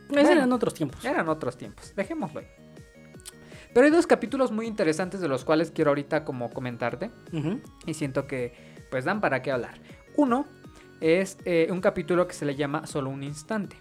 [0.10, 0.30] Bueno.
[0.30, 1.04] eran otros tiempos.
[1.04, 2.48] eran otros tiempos, dejémoslo ahí.
[3.74, 7.12] Pero hay dos capítulos muy interesantes de los cuales quiero ahorita como comentarte
[7.86, 8.54] y siento que
[8.90, 9.80] pues dan para qué hablar.
[10.16, 10.48] Uno
[11.00, 13.78] es eh, un capítulo que se le llama Solo un instante.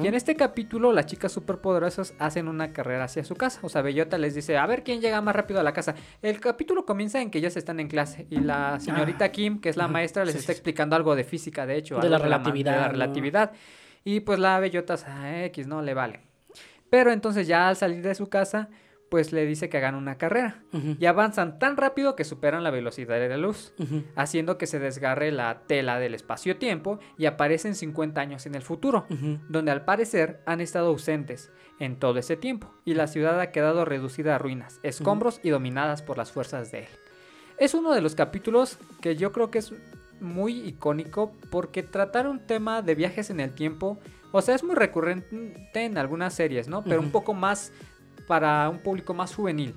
[0.00, 3.60] Y en este capítulo las chicas superpoderosas hacen una carrera hacia su casa.
[3.62, 5.94] O sea, Bellota les dice, a ver quién llega más rápido a la casa.
[6.22, 9.76] El capítulo comienza en que ellas están en clase y la señorita Kim, que es
[9.76, 11.98] la maestra, les sí, está sí, explicando algo de física, de hecho.
[11.98, 12.92] De la relatividad, de la ¿no?
[12.92, 13.52] relatividad.
[14.06, 16.20] Y pues la Bellota, a X, no le vale.
[16.90, 18.68] Pero entonces ya al salir de su casa,
[19.10, 20.62] pues le dice que hagan una carrera.
[21.00, 23.74] Y avanzan tan rápido que superan la velocidad de la luz
[24.14, 29.06] haciendo que se desgarre la tela del espacio-tiempo y aparecen 50 años en el futuro,
[29.48, 33.84] donde al parecer han estado ausentes en todo ese tiempo y la ciudad ha quedado
[33.84, 36.88] reducida a ruinas, escombros y dominadas por las fuerzas de él.
[37.58, 39.72] Es uno de los capítulos que yo creo que es
[40.20, 43.98] muy icónico porque tratar un tema de viajes en el tiempo,
[44.32, 46.82] o sea, es muy recurrente en algunas series, ¿no?
[46.84, 47.72] Pero un poco más
[48.26, 49.74] para un público más juvenil.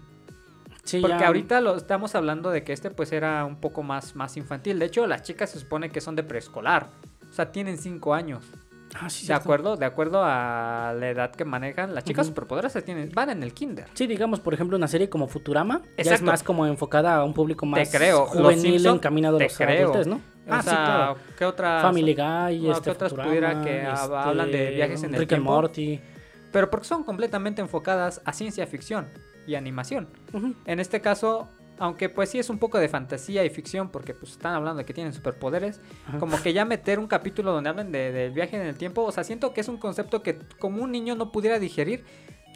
[0.84, 4.16] Sí, Porque ya- ahorita lo estamos hablando de que este pues era un poco más,
[4.16, 4.80] más infantil.
[4.80, 6.90] De hecho, las chicas se supone que son de preescolar.
[7.30, 8.44] O sea, tienen 5 años.
[8.96, 9.44] Ah, sí, ¿De cierto.
[9.44, 9.78] acuerdo?
[9.78, 12.32] De acuerdo a la edad que manejan, las chicas Ujú.
[12.32, 13.86] superpoderosas tienen, van en el kinder.
[13.94, 17.34] Sí, digamos, por ejemplo, una serie como Futurama ya es más como enfocada a un
[17.34, 18.26] público más creo.
[18.26, 19.90] Juvenil encaminado a los creo.
[19.92, 20.16] adultos, ¿no?
[20.16, 20.20] O
[20.54, 21.18] Ah, sí, claro.
[21.38, 21.82] ¿qué otras?
[21.84, 25.14] Family Guy, Ah, este, ¿qué otras Futurama, pudiera que hab- este, hablan de viajes en
[25.16, 25.52] el tiempo?
[25.52, 26.00] and Morty.
[26.52, 29.08] Pero porque son completamente enfocadas a ciencia ficción
[29.46, 30.08] y animación.
[30.66, 31.48] En este caso,
[31.80, 34.86] aunque pues sí es un poco de fantasía y ficción, porque pues están hablando de
[34.86, 36.20] que tienen superpoderes, Ajá.
[36.20, 39.12] como que ya meter un capítulo donde hablen de- del viaje en el tiempo, o
[39.12, 42.04] sea, siento que es un concepto que como un niño no pudiera digerir.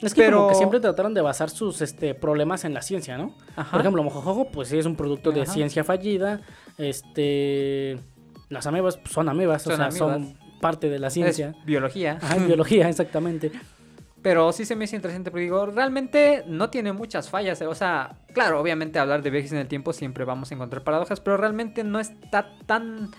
[0.02, 3.16] Es que pero- como que siempre trataron de basar sus este, problemas en la ciencia,
[3.16, 3.34] ¿no?
[3.56, 3.70] Ajá.
[3.70, 5.52] Por ejemplo, Mojojojo, pues sí es un producto de Ajá.
[5.52, 6.40] ciencia fallida.
[6.76, 7.98] Este.
[8.50, 11.54] Las amebas pues, son amebas, Son o sea, son parte de la ciencia.
[11.58, 12.18] es biología.
[12.20, 13.52] Ajá, biología, exactamente.
[14.24, 17.60] Pero sí se me hizo interesante, porque digo, realmente no tiene muchas fallas.
[17.60, 20.82] eh, O sea, claro, obviamente hablar de viajes en el tiempo siempre vamos a encontrar
[20.82, 23.10] paradojas, pero realmente no está tan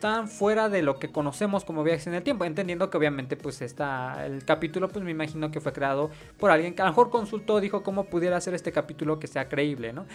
[0.00, 3.60] tan fuera de lo que conocemos como viajes en el tiempo, entendiendo que obviamente pues
[3.62, 7.10] está el capítulo pues me imagino que fue creado por alguien que a lo mejor
[7.10, 10.06] consultó, dijo cómo pudiera hacer este capítulo que sea creíble, ¿no?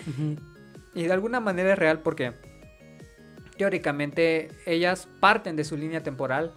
[0.94, 2.34] Y de alguna manera es real porque
[3.62, 6.52] teóricamente ellas parten de su línea temporal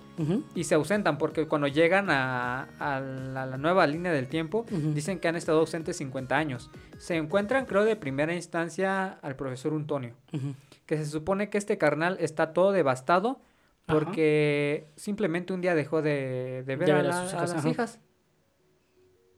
[0.54, 5.18] y se ausentan porque cuando llegan a, a la, la nueva línea del tiempo dicen
[5.18, 6.70] que han estado ausentes 50 años.
[6.96, 10.54] Se encuentran creo de primera instancia al profesor Untonio, Ujú.
[10.86, 13.42] que se supone que este carnal está todo devastado
[13.86, 17.66] porque simplemente un día dejó de, de ver a, ver a la- sus hijas, las
[17.66, 18.00] hijas.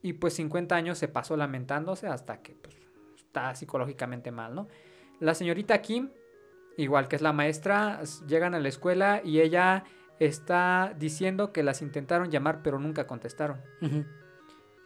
[0.02, 2.76] Y pues 50 años se pasó lamentándose hasta que pues,
[3.16, 4.68] está psicológicamente mal, ¿no?
[5.18, 6.10] La señorita Kim,
[6.76, 9.84] igual que es la maestra, llegan a la escuela y ella
[10.18, 13.60] está diciendo que las intentaron llamar pero nunca contestaron.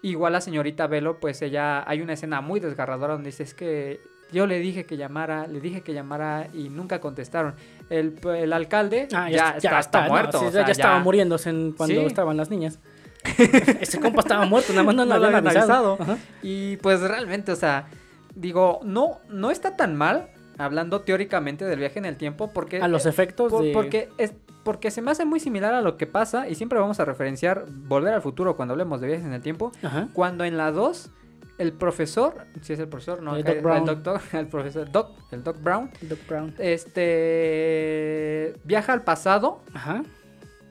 [0.03, 4.01] Igual la señorita Velo, pues ella, hay una escena muy desgarradora donde dice es que
[4.33, 7.55] yo le dije que llamara, le dije que llamara y nunca contestaron.
[7.91, 10.39] El, el alcalde Ah, ya, está, está muerto.
[10.39, 12.07] sí, o ya, sea, ya estaba muriéndose en- cuando Sí.
[12.07, 12.79] estaban las niñas.
[13.81, 15.95] Ese compa estaba muerto, nada más no, No lo habían avisado.
[16.01, 16.19] avisado.
[16.43, 17.87] Y pues realmente, o sea,
[18.35, 22.81] digo, no, no está tan mal hablando teóricamente del viaje en el tiempo porque...
[22.81, 23.73] A los efectos por- de...
[23.73, 24.33] porque, es,
[24.65, 27.65] porque se me hace muy similar a lo que pasa y siempre vamos a referenciar
[27.69, 29.73] Volver al Futuro cuando hablemos de viajes en el tiempo.
[29.83, 30.09] Ajá.
[30.13, 31.11] Cuando en la 2
[31.59, 33.79] el profesor, si es el profesor, no, El Doc Brown.
[33.81, 36.55] el doctor, el profesor, Doc, el Doc Brown, Doc Brown.
[36.59, 40.03] este viaja al pasado Ajá.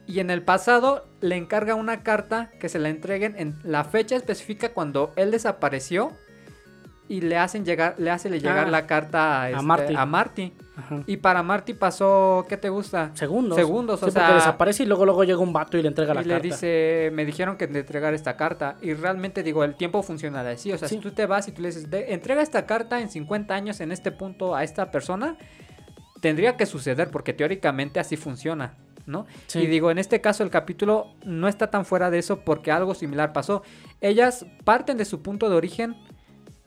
[0.06, 4.16] y en el pasado le encarga una carta que se la entreguen en la fecha
[4.16, 6.10] específica cuando él desapareció
[7.10, 9.94] y le hacen llegar, le hace llegar Ah, la carta a, este, Marty.
[9.96, 10.52] a Marty.
[11.06, 13.10] Y para Marty pasó, ¿qué te gusta?
[13.14, 13.56] Segundos.
[13.56, 16.14] Segundos, Sí, o sea- porque desaparece y luego luego llega un vato y le entrega
[16.14, 16.46] la y le carta.
[16.46, 18.76] dice, me dijeron que te entregara esta carta.
[18.80, 20.72] Y realmente digo, el tiempo funciona así.
[20.72, 20.94] O sea, Sí.
[20.94, 23.80] si tú te vas y tú le dices, "De- entrega esta carta en 50 años
[23.80, 25.36] en este punto a esta persona,
[26.20, 28.74] tendría que suceder porque teóricamente así funciona,
[29.06, 29.26] ¿no?
[29.48, 29.60] Sí.
[29.60, 32.94] Y digo, en este caso el capítulo no está tan fuera de eso porque algo
[32.94, 33.62] similar pasó.
[34.00, 35.96] Ellas parten de su punto de origen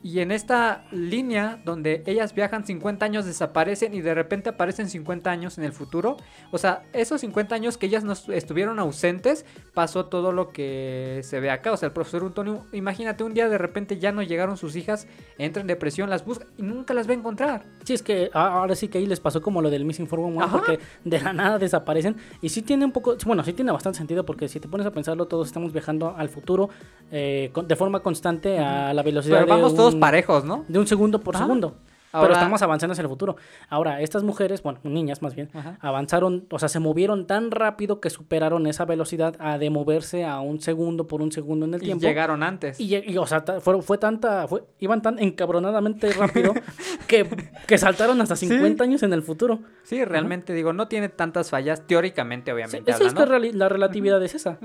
[0.04, 5.30] y en esta línea donde ellas viajan 50 años desaparecen y de repente aparecen 50
[5.30, 6.18] años en el futuro.
[6.50, 11.20] O sea, esos 50 años que ellas no estu- estuvieron ausentes, pasó todo lo que
[11.24, 11.72] se ve acá.
[11.72, 15.06] O sea, el profesor Antonio, imagínate un día de repente ya no llegaron sus hijas,
[15.38, 17.64] entra en depresión, las busca y nunca las va a encontrar.
[17.84, 20.52] Sí, es que ahora sí que ahí les pasó como lo del Missing 411 Ajá.
[20.58, 22.16] porque de la nada desaparecen.
[22.42, 24.90] Y sí tiene un poco, bueno, sí tiene bastante sentido porque si te pones a
[24.90, 26.68] pensarlo, todos estamos viajando al futuro
[27.10, 30.64] eh, con- de forma constante a la velocidad Pero vamos de todos parejos, ¿no?
[30.68, 31.44] de un segundo por Ajá.
[31.44, 31.76] segundo.
[32.12, 33.34] Ahora- Pero estamos avanzando hacia el futuro.
[33.68, 35.78] Ahora, estas mujeres, bueno, niñas más bien, Ajá.
[35.80, 40.38] avanzaron, o sea, se movieron tan rápido que superaron esa velocidad a de moverse a
[40.38, 42.02] un segundo por un segundo en el Y tiempo.
[42.06, 42.78] llegaron antes.
[42.78, 46.54] Y, y, o sea, fue, fue tanta, fue, iban tan encabronadamente rápido
[47.08, 47.26] que,
[47.66, 49.58] que saltaron hasta 50 años en el futuro.
[49.82, 52.92] Sí, realmente digo, no tiene tantas fallas, teóricamente, Sí, obviamente.
[52.92, 54.60] eso es que la relatividad es esa.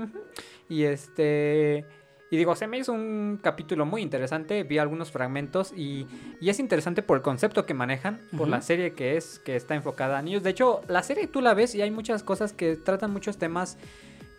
[0.68, 1.84] Y este.
[2.30, 4.62] Y digo, se me hizo un capítulo muy interesante.
[4.62, 6.06] Vi algunos fragmentos y,
[6.40, 9.74] y es interesante por el concepto que manejan, por la serie que es, que está
[9.74, 10.44] enfocada a niños.
[10.44, 13.78] De hecho, la serie tú la ves y hay muchas cosas que tratan muchos temas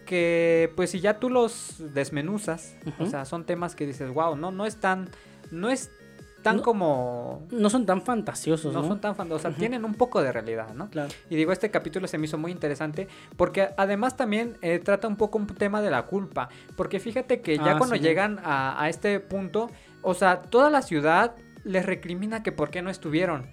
[0.05, 4.51] que, pues, si ya tú los desmenuzas, o sea, son temas que dices, wow, no,
[4.51, 5.09] no es tan.
[5.51, 5.91] No es
[6.41, 6.61] tan No.
[6.63, 7.47] como.
[7.51, 8.87] No son tan fantasiosos, No ¿no?
[8.87, 10.89] son tan fan, o sea, tienen un poco de realidad, ¿no?
[10.89, 11.09] Claro.
[11.29, 15.15] Y digo, este capítulo se me hizo muy interesante porque además también eh, trata un
[15.15, 16.49] poco un tema de la culpa.
[16.75, 18.01] Porque fíjate que ya Ah, cuando sí.
[18.01, 19.69] llegan a, a este punto,
[20.01, 23.45] o sea, toda la ciudad les recrimina que por qué no estuvieron.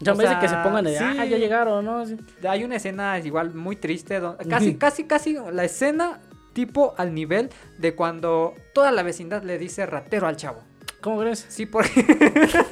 [0.00, 1.28] Ya de que se pongan de, ah, sí.
[1.30, 2.04] ya llegaron, ¿no?
[2.04, 2.18] Sí.
[2.46, 6.20] Hay una escena igual muy triste, don- casi, casi, casi la escena
[6.52, 7.48] tipo al nivel
[7.78, 10.60] de cuando toda la vecindad le dice ratero al chavo.
[11.06, 11.46] ¿Cómo crees?
[11.48, 12.04] Sí, porque...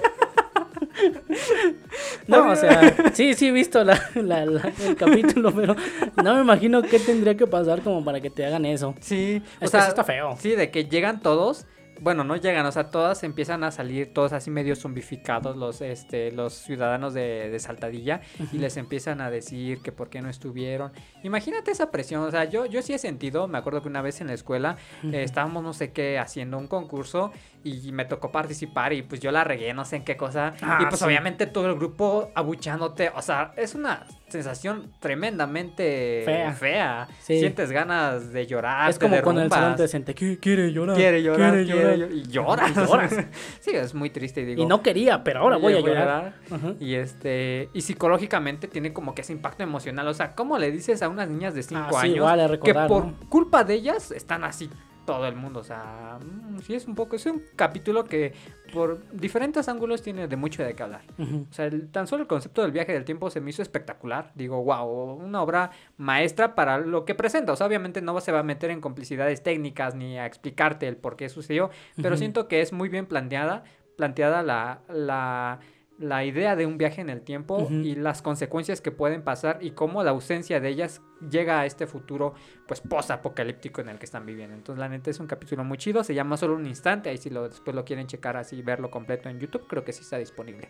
[2.27, 5.77] No, o sea, sí, sí he visto la- la- la- el capítulo, pero
[6.23, 8.95] no me imagino qué tendría que pasar como para que te hagan eso.
[9.01, 10.37] Sí, Es que eso está feo.
[10.41, 11.67] Sí, de que llegan todos.
[12.05, 16.31] Bueno, no llegan, o sea, todas empiezan a salir, todos así medio zombificados, los, este,
[16.33, 18.21] los ciudadanos de, de Saltadilla,
[18.53, 20.93] y les empiezan a decir que por qué no estuvieron.
[21.23, 24.21] Imagínate esa presión, o sea, yo, yo sí he sentido, me acuerdo que una vez
[24.21, 27.33] en la escuela eh, estábamos no sé qué haciendo un concurso
[27.65, 30.81] y me tocó participar y pues yo la regué, no sé en qué cosa, Ah,
[30.83, 31.07] y pues sí.
[31.07, 36.53] obviamente todo el grupo abuchándote, o sea, es una sensación tremendamente Fea.
[36.53, 37.09] fea.
[37.21, 37.39] Sí.
[37.39, 38.91] Sientes ganas de llorar.
[38.91, 40.97] es te como con el salón decente, "¿Qué- quiere llorar.
[40.97, 42.13] Quiere llorar, quiere quiere llorar".
[42.13, 42.71] y lloras.
[42.77, 43.15] Y lloras.
[43.61, 44.63] sí, es muy triste y digo.
[44.63, 46.35] Y no quería, pero ahora voy a "Oye, llorar.
[46.81, 50.07] Y este, y psicológicamente tiene como que ese impacto emocional.
[50.09, 53.07] O sea, ¿cómo le dices a unas niñas de 5 Ah, sí, años que por
[53.07, 53.15] ¿no?
[53.29, 54.69] culpa de ellas están así
[55.05, 55.61] todo el mundo?
[55.61, 58.33] O sea, mm, sí es un poco, es un capítulo que
[58.73, 61.03] por diferentes ángulos tiene de mucho de qué hablar.
[61.19, 64.33] O sea, el- tan solo el concepto del viaje del tiempo se me hizo espectacular.
[64.35, 67.53] Digo, wow, una obra maestra para lo que presenta.
[67.53, 70.97] O sea, obviamente no se va a meter en complicidades técnicas ni a explicarte el
[70.97, 71.71] por qué sucedió,
[72.03, 73.65] pero siento que es muy bien planteada,
[73.97, 75.61] planteada la, la,
[76.09, 79.73] la idea de un viaje en el tiempo y las consecuencias que pueden pasar y
[79.73, 82.35] cómo la ausencia de ellas llega a este futuro
[82.67, 84.55] pues post-apocalíptico en el que están viviendo.
[84.55, 87.31] Entonces, la neta es un capítulo muy chido, se llama Solo un instante, ahí si
[87.31, 90.69] lo, después lo quieren checar así, verlo completo en YouTube, creo que sí está disponible.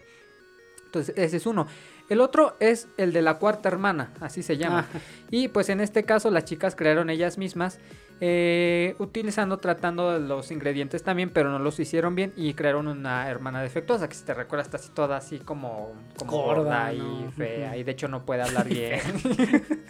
[0.94, 1.66] Entonces, ese es uno.
[2.08, 4.86] El otro es el de la cuarta hermana, así se llama.
[5.30, 7.80] Y pues en este caso las chicas crearon ellas mismas,
[8.20, 13.60] eh, utilizando, tratando los ingredientes también, pero no los hicieron bien y crearon una hermana
[13.62, 17.76] defectuosa que si te recuerdas está así toda así como, como Gorda, gorda, y fea
[17.76, 19.00] y de hecho no puede hablar bien.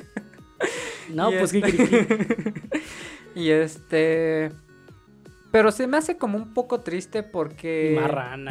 [1.12, 2.54] No, Y pues este-
[3.34, 4.52] y este...
[5.50, 7.96] Pero se me hace como un poco triste porque...
[8.00, 8.50] marrana.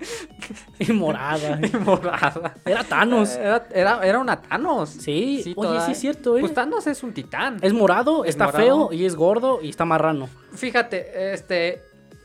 [0.78, 1.58] y morada.
[1.72, 2.54] Y morada.
[2.64, 3.30] Era Thanos.
[3.36, 4.90] Era, era, era una Thanos.
[4.90, 6.40] Sí, oye, toda- sí es cierto, ¿eh?
[6.40, 7.58] Pues Thanos es un titán.
[7.62, 8.62] Es morado, Es está morado.
[8.64, 10.28] feo y es gordo y está marrano.
[10.54, 11.82] Fíjate, este.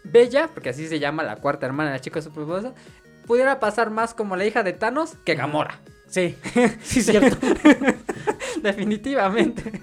[0.08, 2.76] Bella, porque así se llama la cuarta hermana de la chica superpoderosa,
[3.26, 5.80] pudiera pasar más como la hija de Thanos que Gamora.
[6.08, 6.36] Sí,
[6.84, 7.38] sí es cierto.
[8.62, 9.82] Definitivamente.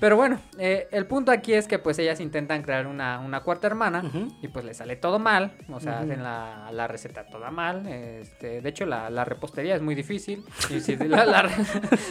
[0.00, 3.66] Pero bueno, eh, el punto aquí es que pues ellas intentan crear una, una cuarta
[3.66, 4.04] hermana
[4.42, 6.04] y pues le sale todo mal, o sea, Ujú.
[6.04, 7.86] hacen la, la receta toda mal.
[7.86, 10.44] Este, de hecho, la, la repostería es muy difícil.
[10.70, 11.48] Y si la,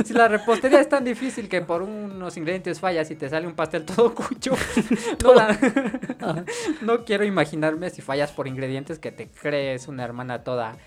[0.03, 3.53] si la repostería es tan difícil que por unos ingredientes fallas y te sale un
[3.55, 4.51] pastel todo cucho,
[5.23, 5.33] no,
[6.81, 10.77] no quiero imaginarme si fallas por ingredientes que te crees una hermana toda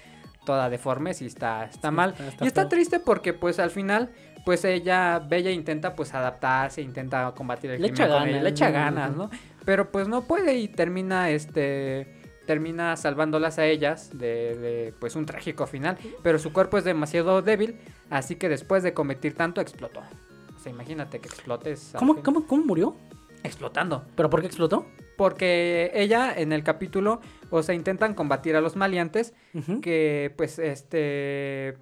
[0.46, 2.10] toda deforme, si está, está Sí, mal.
[2.10, 2.68] está- está y está feo.
[2.70, 4.10] triste porque pues al final
[4.44, 8.42] pues ella, Bella intenta pues adaptarse, intenta combatir el Le crimen echa con ella, ganas,
[8.42, 9.30] le echa ganas, ¿no?
[9.64, 15.24] Pero pues no puede y termina este termina salvándolas a ellas de, de, pues un
[15.24, 17.76] trágico final, pero su cuerpo es demasiado débil,
[18.08, 20.00] así que después de cometer tanto explotó.
[20.00, 21.92] O sea, imagínate que explotes.
[21.96, 22.96] ¿Cómo, cómo, ¿Cómo murió?
[23.44, 24.04] Explotando.
[24.16, 24.84] ¿Pero por qué explotó?
[25.16, 29.32] Porque ella en el capítulo, o sea, intentan combatir a los maleantes
[29.80, 31.76] que pues este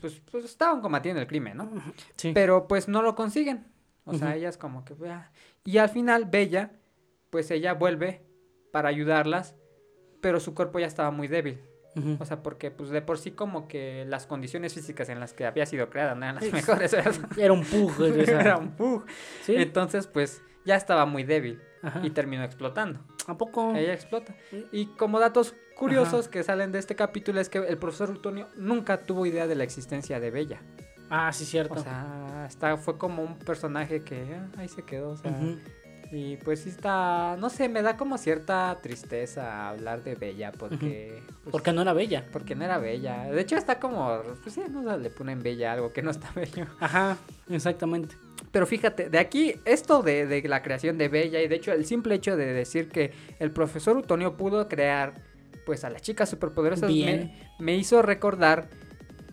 [0.00, 1.70] pues, pues, estaban combatiendo el crimen, ¿no?
[2.16, 2.32] Sí.
[2.34, 3.66] Pero pues no lo consiguen.
[4.04, 4.94] O sea, ellas como que...
[5.64, 6.70] Y al final, Bella,
[7.30, 8.22] pues ella vuelve
[8.72, 9.56] para ayudarlas,
[10.20, 11.60] pero su cuerpo ya estaba muy débil.
[12.18, 15.46] O sea, porque pues de por sí como que las condiciones físicas en las que
[15.46, 16.92] había sido creada no eran las mejores.
[16.92, 17.14] ¿verdad?
[17.38, 17.92] Era un pug.
[18.28, 19.06] Era un bug.
[19.42, 19.54] Sí.
[19.56, 22.02] Entonces, pues ya estaba muy débil Ajá.
[22.04, 23.00] y terminó explotando.
[23.26, 23.74] ¿A poco?
[23.74, 24.36] Ella explota.
[24.72, 28.98] Y como datos curiosos que salen de este capítulo es que el profesor Utonio nunca
[29.02, 30.60] tuvo idea de la existencia de Bella.
[31.10, 31.74] Ah, sí, cierto.
[31.74, 35.10] O sea, está, fue como un personaje que ah, ahí se quedó.
[35.10, 35.32] O sea.
[36.12, 41.20] Y pues sí está, no sé, me da como cierta tristeza hablar de Bella porque...
[41.42, 42.24] pues, Porque no era bella.
[42.32, 43.24] porque no era Bella.
[43.24, 46.66] De hecho está como, pues sí, no le ponen Bella algo que no está bello.
[46.78, 47.16] Ajá,
[47.50, 48.16] exactamente.
[48.52, 51.84] Pero fíjate, de aquí, esto de, de la creación de Bella y de hecho el
[51.84, 55.14] simple hecho de decir que el profesor Utonio pudo crear
[55.66, 57.32] pues a las chicas superpoderosas Bien.
[57.58, 58.70] me, me hizo recordar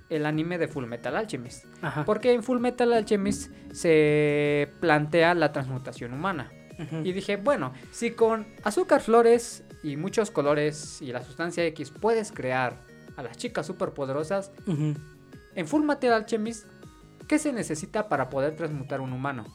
[0.09, 1.65] el anime de Full Metal Alchemist.
[1.81, 2.03] Ajá.
[2.03, 6.51] Porque en Full Metal Alchemist se plantea la transmutación humana.
[7.03, 12.31] Y dije, bueno, si con azúcar, flores y muchos colores y la sustancia X puedes
[12.31, 12.75] crear
[13.15, 14.95] a las chicas superpoderosas, Ujú.
[15.55, 16.65] en Full Metal Alchemist,
[17.27, 19.45] ¿qué se necesita para poder transmutar un humano?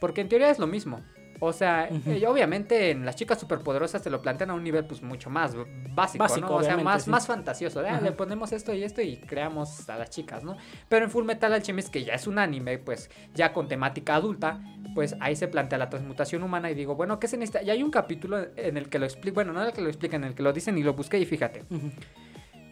[0.00, 1.00] Porque en teoría es lo mismo.
[1.40, 5.02] O sea, eh, obviamente en las chicas superpoderosas te lo plantean a un nivel pues
[5.02, 5.54] mucho más
[5.94, 6.56] básico, Básico, ¿no?
[6.56, 7.10] O sea, más, sí.
[7.10, 7.80] más fantasioso.
[7.80, 10.56] de, ah, le ponemos esto y esto y creamos a las chicas, ¿no?
[10.88, 14.60] Pero en Full Metal Alchemist, que ya es un anime, pues ya con temática adulta,
[14.94, 17.62] pues ahí se plantea la transmutación humana y digo, bueno, ¿qué se necesita?
[17.62, 19.88] Y hay un capítulo en el que lo explica, bueno, no en el que lo
[19.88, 21.64] explican, en el que lo dicen y lo busqué y fíjate.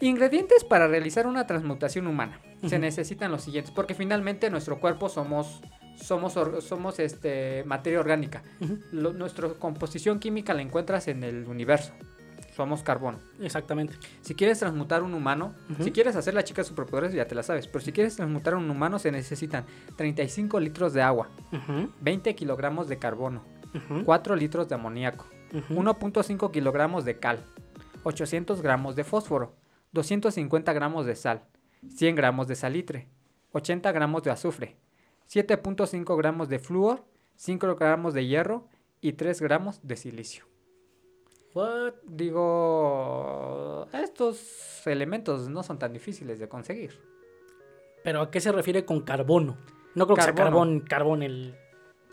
[0.01, 2.41] Ingredientes para realizar una transmutación humana.
[2.67, 5.63] Se necesitan los siguientes, porque finalmente nuestro cuerpo somos
[5.97, 8.43] somos or- somos este materia orgánica.
[8.93, 11.93] Lo- nuestra composición química la encuentras en el universo.
[12.55, 13.19] Somos carbono.
[13.41, 13.95] Exactamente.
[14.23, 17.67] Si quieres transmutar un humano, si quieres hacer la chica superpoderosa ya te la sabes,
[17.67, 21.91] pero si quieres transmutar un humano se necesitan 35 litros de agua, Ujú.
[22.01, 23.43] 20 kilogramos de carbono,
[23.75, 24.05] Ujú.
[24.05, 25.75] 4 litros de amoníaco, Ujú.
[25.83, 27.45] 1.5 kilogramos de cal,
[28.05, 29.55] 800 gramos de fósforo,
[29.93, 31.43] 250 gramos de sal,
[31.95, 33.09] 100 gramos de salitre,
[33.53, 34.77] 80 gramos de azufre,
[35.29, 37.05] 7.5 gramos de flúor,
[37.37, 38.69] 5 gramos de hierro
[39.01, 40.45] y 3 gramos de silicio.
[41.55, 41.95] What?
[42.05, 47.01] Digo, estos elementos no son tan difíciles de conseguir.
[48.05, 49.57] ¿Pero a qué se refiere con carbono?
[49.95, 50.57] No creo que sea Carbono.
[50.57, 51.55] carbón, carbón el,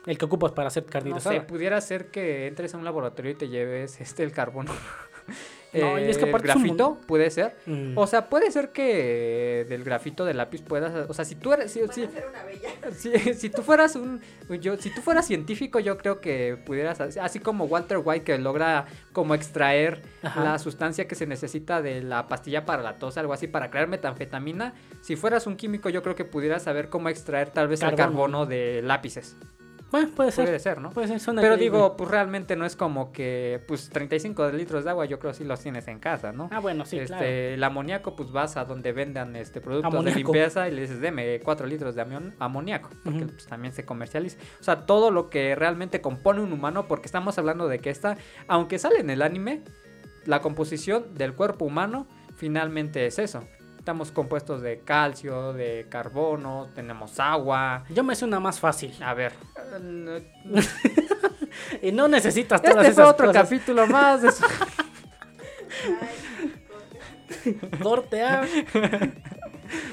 [0.06, 3.32] el que ocupas para hacer carnita No sé, pudiera ser que entres a un laboratorio
[3.32, 4.72] y te lleves este el carbono.
[5.74, 7.56] No, y es que el aparte es un grafito, puede ser.
[7.66, 7.98] Mm.
[7.98, 11.72] O sea, puede ser que del grafito del lápiz puedas, o sea, si tú eres,
[11.72, 12.08] si, si-
[12.98, 14.22] si- si tú fueras un,
[14.62, 18.38] yo, si tú fueras científico, yo creo que pudieras, hacer- así como Walter White que
[18.38, 20.44] logra como extraer Ajá.
[20.44, 23.88] la sustancia que se necesita de la pastilla para la tos, algo así, para crear
[23.88, 24.74] metanfetamina.
[25.02, 28.46] Si fueras un químico, yo creo que pudieras saber cómo extraer tal vez el carbono
[28.46, 29.36] de lápices.
[29.94, 30.46] Bueno, puede ser.
[30.46, 30.90] Puede ser, ¿no?
[30.90, 34.90] Puede ser, suena Pero digo, pues realmente no es como que, pues 35 litros de
[34.90, 36.50] agua, yo creo que sí los tienes en casa, ¿no?
[36.52, 37.24] Ah, bueno, sí, este, claro.
[37.28, 41.40] El amoníaco, pues vas a donde vendan este productos de limpieza y le dices, deme
[41.44, 44.40] 4 litros de amión- amoníaco, porque pues, también se comercializa.
[44.60, 48.18] O sea, todo lo que realmente compone un humano, porque estamos hablando de que esta,
[48.48, 49.62] aunque sale en el anime,
[50.26, 53.44] la composición del cuerpo humano finalmente es eso.
[53.84, 57.84] Estamos compuestos de calcio, de carbono, tenemos agua.
[57.90, 58.94] Yo me sé una más fácil.
[59.04, 59.34] A ver,
[61.82, 63.44] Y no necesitas todas este fue esas otro cosas.
[63.44, 64.46] capítulo más de su-
[67.84, 68.44] Corte A.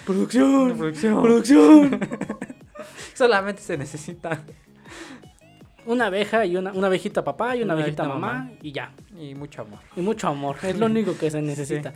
[0.06, 0.78] Producción.
[0.78, 1.20] producción.
[1.22, 2.00] Producción.
[3.14, 4.40] Solamente se necesita
[5.86, 8.52] Una abeja y una, una abejita papá y una, Una abejita abejita mamá, mamá.
[8.62, 8.92] y ya.
[9.18, 9.80] y mucho amor.
[9.96, 10.56] Y mucho amor.
[10.62, 11.92] Es lo único que se necesita.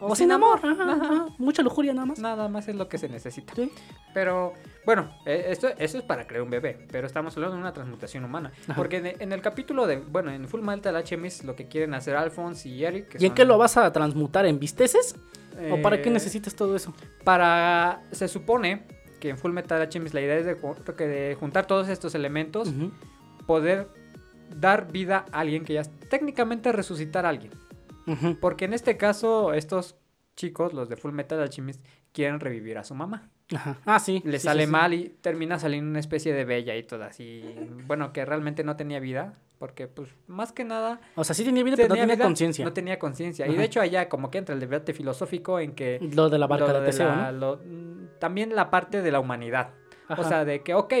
[0.00, 2.18] O sin amor, ajá, ajá, mucha lujuria nada más.
[2.18, 3.54] Nada más es lo que se necesita.
[3.54, 3.70] Sí.
[4.12, 4.52] Pero
[4.84, 8.52] bueno, eh, esto, es para crear un bebé, pero estamos hablando de una transmutación humana.
[8.64, 8.74] Ajá.
[8.74, 12.16] Porque en, en el capítulo de, bueno, en Full Metal Alchemist lo que quieren hacer
[12.16, 13.08] Alphonse y Eric...
[13.08, 14.46] que ¿Y en qué lo vas a transmutar?
[14.46, 15.16] ¿En visteces?
[15.70, 16.92] ¿O para qué eh, necesitas todo eso?
[17.22, 18.82] Para, se supone
[19.20, 22.72] que en Full Metal Alchemist la idea es de, de juntar todos estos elementos,
[23.46, 23.88] poder
[24.54, 27.52] dar vida a alguien que ya técnicamente resucitar a alguien.
[28.40, 29.96] Porque en este caso estos
[30.36, 33.30] chicos, los de Full Metal Alchemist, quieren revivir a su mamá.
[33.54, 33.78] Ajá.
[33.84, 34.22] Ah, sí.
[34.24, 37.44] Le sí, sale sí, mal y termina saliendo una especie de bella y todo así.
[37.86, 41.62] Bueno, que realmente no tenía vida, porque pues más que nada O sea, sí tenía
[41.62, 42.64] vida, pero no tenía conciencia.
[42.64, 43.46] No tenía conciencia.
[43.46, 46.46] Y de hecho allá como que entra el debate filosófico en que Lo de la
[46.46, 47.38] barca de de Teseo, la- ¿no?
[47.38, 49.70] lo- mm, también la parte de la humanidad.
[50.08, 50.20] Ajá.
[50.20, 50.92] O sea, de que, ok,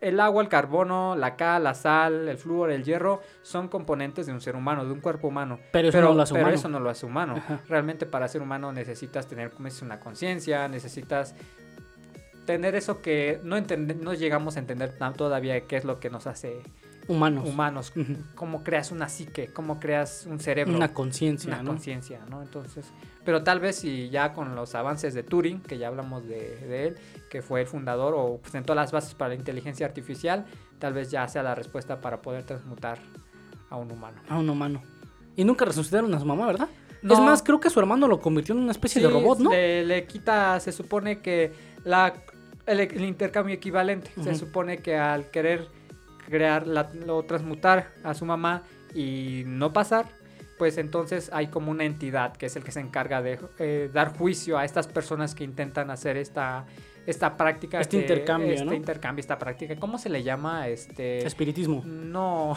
[0.00, 4.32] el agua, el carbono, la cal, la sal, el flúor, el hierro son componentes de
[4.32, 5.58] un ser humano, de un cuerpo humano.
[5.72, 6.56] Pero eso no lo hace pero humano.
[6.56, 7.34] eso no lo hace humano.
[7.36, 7.60] Ajá.
[7.68, 11.34] Realmente para ser humano necesitas tener como es una conciencia, necesitas
[12.46, 16.62] tener eso que no no llegamos a entender todavía qué es lo que nos hace
[17.08, 17.48] Humanos.
[17.48, 17.92] humanos,
[18.34, 21.70] cómo creas una psique, cómo creas un cerebro Una conciencia, una ¿no?
[21.70, 22.42] conciencia, ¿no?
[22.42, 22.86] Entonces,
[23.24, 26.88] pero tal vez si ya con los avances de Turing, que ya hablamos de, de
[26.88, 26.96] él,
[27.30, 30.46] que fue el fundador o presentó las bases para la inteligencia artificial,
[30.78, 32.98] tal vez ya sea la respuesta para poder transmutar
[33.70, 34.20] a un humano.
[34.28, 34.82] A un humano.
[35.36, 36.68] Y nunca resucitaron a su mamá, ¿verdad?
[37.02, 37.14] No.
[37.14, 39.50] Es más, creo que su hermano lo convirtió en una especie de robot, ¿no?
[39.50, 41.52] Le, le quita, se supone que
[41.84, 42.14] la,
[42.66, 45.68] el, el intercambio equivalente, se supone que al querer
[46.26, 48.62] crear, la, lo transmutar a su mamá
[48.94, 50.06] y no pasar,
[50.58, 54.16] pues entonces hay como una entidad que es el que se encarga de eh, dar
[54.16, 56.64] juicio a estas personas que intentan hacer esta,
[57.06, 57.80] esta práctica.
[57.80, 58.72] Este que- intercambio, este ¿no?
[58.72, 59.76] intercambio, esta práctica.
[59.76, 60.68] ¿Cómo se le llama?
[60.68, 61.26] Este...
[61.26, 61.82] Espiritismo.
[61.84, 62.54] No.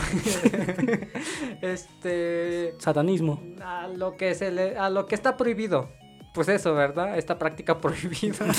[1.62, 3.42] este Satanismo.
[3.62, 5.90] a lo que se le, a lo que está prohibido.
[6.34, 7.18] Pues eso, ¿verdad?
[7.18, 8.46] Esta práctica prohibida.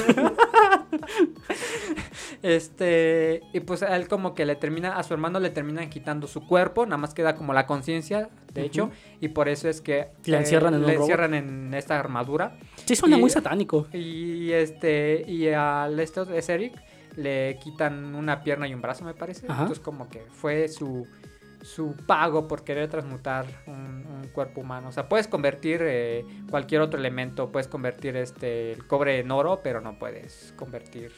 [2.43, 6.27] este, y pues a él como que le termina, a su hermano le terminan quitando
[6.27, 10.09] su cuerpo, nada más queda como la conciencia, de hecho, y por eso es que
[10.25, 12.57] Le encierran en le encierran en esta armadura.
[12.87, 13.87] Sí, suena Y- muy satánico.
[13.93, 16.75] Y este, y al esto es Eric,
[17.17, 19.47] le quitan una pierna y un brazo, me parece.
[19.49, 19.63] Ajá.
[19.63, 21.07] Entonces como que fue su
[21.63, 23.75] su pago por querer transmutar un,
[24.07, 24.89] un cuerpo humano.
[24.89, 29.61] O sea, puedes convertir eh, cualquier otro elemento, puedes convertir este el cobre en oro,
[29.63, 31.13] pero no puedes convertir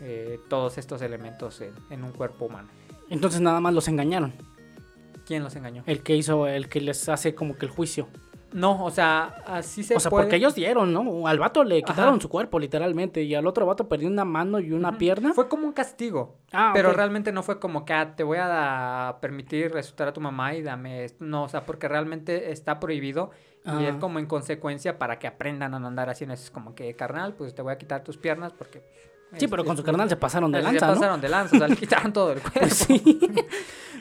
[0.00, 2.68] eh, todos estos elementos en, en un cuerpo humano.
[3.10, 4.32] Entonces nada más los engañaron.
[5.26, 5.82] ¿Quién los engañó?
[5.86, 8.08] El que hizo, el que les hace como que el juicio.
[8.52, 10.24] No, o sea, así se o sea, puede.
[10.24, 11.26] porque ellos dieron, ¿no?
[11.26, 12.20] Al vato le quitaron Ajá.
[12.22, 13.22] su cuerpo, literalmente.
[13.22, 15.34] Y al otro vato perdió una mano y una pierna.
[15.34, 16.38] Fue como un castigo.
[16.52, 20.20] Ah, Pero realmente no fue como que ah, te voy a permitir resucitar a tu
[20.20, 21.24] mamá y dame esto.
[21.24, 23.30] No, o sea, porque realmente está prohibido
[23.64, 23.88] y Ah.
[23.88, 26.44] es como en consecuencia para que aprendan a no andar haciendo eso.
[26.44, 28.84] Es como que, carnal, pues te voy a quitar tus piernas porque...
[29.38, 30.94] Sí, pero con su carnal se pasaron de se lanza, ¿no?
[30.94, 32.60] pasaron de lanza, o sea, le quitaron todo el cuerpo.
[32.60, 33.20] Pues sí.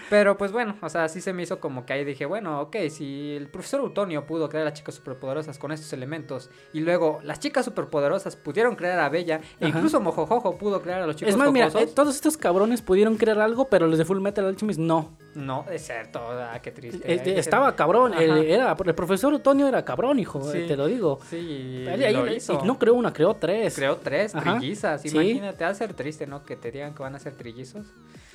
[0.09, 2.75] Pero pues bueno, o sea, sí se me hizo como que ahí dije, bueno, ok,
[2.89, 7.19] si el profesor Utonio pudo crear a las chicas superpoderosas con estos elementos y luego
[7.23, 11.31] las chicas superpoderosas pudieron crear a Bella e incluso Mojojojo pudo crear a los chicos
[11.33, 14.45] Es más, mira, eh, todos estos cabrones pudieron creer algo, pero los de Full Metal
[14.45, 15.17] Alchemist no.
[15.33, 17.01] No, es cierto, ah, qué triste.
[17.13, 18.13] Eh, ser- estaba cabrón.
[18.13, 20.59] El, era, el profesor Otoño era cabrón, hijo, Sí.
[20.59, 21.19] eh, te lo digo.
[21.29, 22.63] Sí, y lo y hizo.
[22.63, 23.75] no creó una, creó tres.
[23.75, 24.57] Creó tres Ajá.
[24.57, 25.03] trillizas.
[25.05, 26.43] Imagínate, va a ser triste, ¿no?
[26.45, 27.85] Que te digan que van a ser trillizos.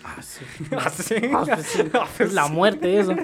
[0.04, 0.44] Ah, sí.
[0.76, 1.14] Ah, sí.
[1.32, 1.82] Ah, pues sí.
[2.18, 3.14] Es la muerte eso.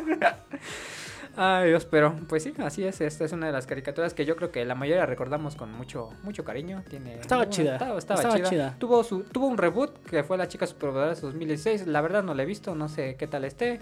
[1.39, 2.99] Ay, Dios, pero pues sí, así es.
[3.03, 6.09] Esta es una de las caricaturas que yo creo que la mayoría recordamos con mucho
[6.23, 6.83] mucho cariño.
[6.89, 8.49] Tiene, Estaba bueno, chida, Estaba, estaba estaba chida.
[8.49, 8.77] chida.
[8.79, 11.87] Tuvo, su, tuvo un reboot que fue La Chica Superpoderosa 2016.
[11.89, 13.81] La verdad no la he visto, no sé qué tal esté.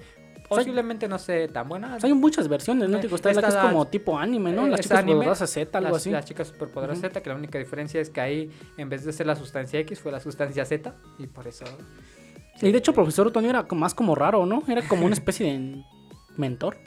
[0.49, 1.95] Posiblemente no sé tan buena.
[1.97, 2.99] O sea, hay muchas versiones, ¿no?
[2.99, 4.67] Eh, Digo, está la que es esta- como tipo anime, ¿no?
[4.67, 6.11] eh, chicas anime, poderosas Z, algo las, así.
[6.11, 7.09] las chicas superpoderosas Ujú.
[7.09, 10.01] Z, que la única diferencia es que ahí, en vez de ser la sustancia X,
[10.01, 10.93] fue la sustancia Z.
[11.19, 11.65] Y por eso.
[12.63, 14.63] Y de hecho, profesor Otoño era más como raro, ¿no?
[14.69, 15.85] Era como una especie de
[16.37, 16.79] mentor.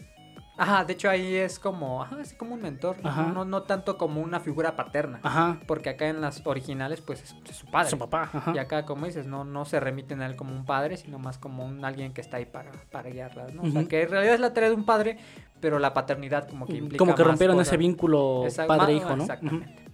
[0.60, 2.02] Ajá, de hecho ahí es como.
[2.02, 2.98] Ajá, es como un mentor.
[3.04, 3.32] Ajá.
[3.32, 5.20] No, no tanto como una figura paterna.
[5.22, 5.60] Ajá.
[5.68, 7.92] Porque acá en las originales, pues es, es su padre.
[7.92, 8.54] Su papá, ajá.
[8.56, 11.38] Y acá, como dices, no, no se remiten a él como un padre, sino más
[11.38, 13.62] como un alguien que está ahí para, para guiarlas, ¿no?
[13.64, 15.20] O sea, que en realidad es la tarea de un padre,
[15.62, 19.24] pero la paternidad como que implica Como que rompieron ese vínculo padre-hijo, más- ¿no?
[19.24, 19.87] Exactamente.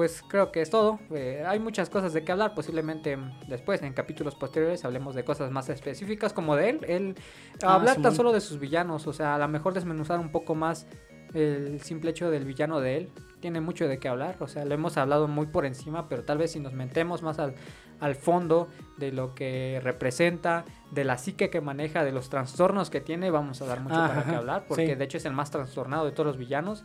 [0.00, 0.98] Pues creo que es todo.
[1.10, 2.54] Eh, hay muchas cosas de qué hablar.
[2.54, 6.80] Posiblemente mm, después, en capítulos posteriores, hablemos de cosas más específicas como de él.
[6.88, 7.16] Él
[7.62, 9.06] Ah, hablar tan solo de sus villanos.
[9.06, 10.86] O sea, a lo mejor desmenuzar un poco más
[11.34, 13.12] el simple hecho del villano de él.
[13.40, 14.36] Tiene mucho de qué hablar.
[14.40, 17.38] O sea, lo hemos hablado muy por encima, pero tal vez si nos metemos más
[17.38, 17.54] al,
[18.00, 23.02] al fondo de lo que representa, de la psique que maneja, de los trastornos que
[23.02, 24.64] tiene, vamos a dar mucho para qué hablar.
[24.66, 24.94] Porque sí.
[24.94, 26.84] de hecho es el más trastornado de todos los villanos.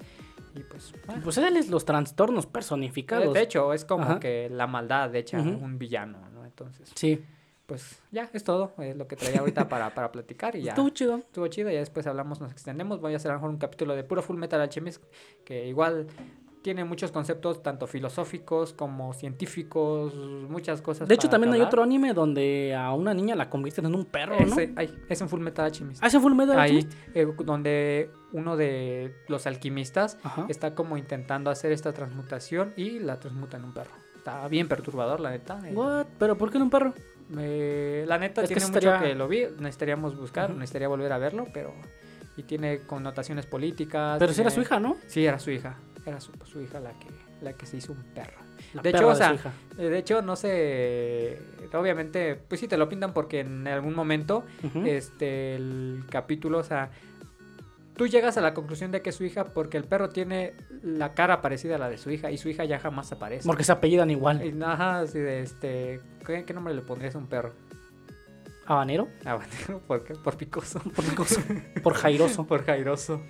[0.56, 3.34] Y pues, ah, Pues él es los trastornos personificados.
[3.34, 4.20] de hecho, es como Ajá.
[4.20, 5.50] que la maldad hecha Ujú.
[5.50, 6.46] un villano, ¿no?
[6.46, 7.22] Entonces, Sí.
[7.66, 8.74] pues ya, es todo.
[8.80, 10.72] Es lo que traía ahorita para, para platicar y ya.
[10.72, 11.18] Estuvo chido.
[11.18, 13.02] Estuvo chido, ya después hablamos, nos extendemos.
[13.02, 15.04] Voy a hacer a lo mejor un capítulo de puro Full Metal Alchemist,
[15.44, 16.08] que igual
[16.62, 20.16] tiene muchos conceptos, tanto filosóficos como científicos,
[20.50, 21.08] muchas cosas.
[21.08, 24.36] De hecho, también hay otro anime donde a una niña la convierten en un perro,
[24.40, 24.46] ¿no?
[24.48, 26.04] Ese, ay, es en Full Metal Alchemist.
[26.04, 30.46] ¿Ah, ese fue el medio Ahí, eh, donde uno de los alquimistas Ajá.
[30.50, 33.92] está como intentando hacer esta transmutación y la transmuta en un perro.
[34.18, 35.60] Está bien perturbador, la neta.
[35.66, 35.72] eh.
[35.74, 36.08] What?
[36.20, 36.94] ¿Pero por qué en un perro?
[37.40, 41.12] Eh, la neta Es que tiene estaría- mucho que lo vi, necesitaríamos buscar, necesitaría volver
[41.14, 41.74] a verlo, pero
[42.38, 44.20] y tiene connotaciones políticas.
[44.20, 44.98] Pero si era su hija, ¿no?
[45.08, 47.08] Sí, era su hija, era su, su hija la que
[47.42, 48.38] la que se hizo un perro.
[48.74, 49.52] La De hecho, o sea, hija.
[49.78, 51.40] Eh, De hecho, no sé,
[51.74, 54.44] obviamente, pues sí te lo pintan porque en algún momento
[54.86, 56.90] este el capítulo, o sea,
[57.96, 61.14] tú llegas a la conclusión de que es su hija porque el perro tiene la
[61.14, 63.48] cara parecida a la de su hija y su hija ya jamás aparece.
[63.48, 64.46] Porque se apellidan igual.
[64.46, 67.54] Y, Ajá, así de este, ¿qué, qué nombre le pondrías a un perro?
[68.66, 69.08] Habanero.
[69.24, 70.16] Habanero, ¿por qué?
[70.16, 70.80] Por picoso.
[70.96, 71.42] Por, picoso,
[71.84, 72.48] por jairoso.
[72.48, 73.22] Por jairoso.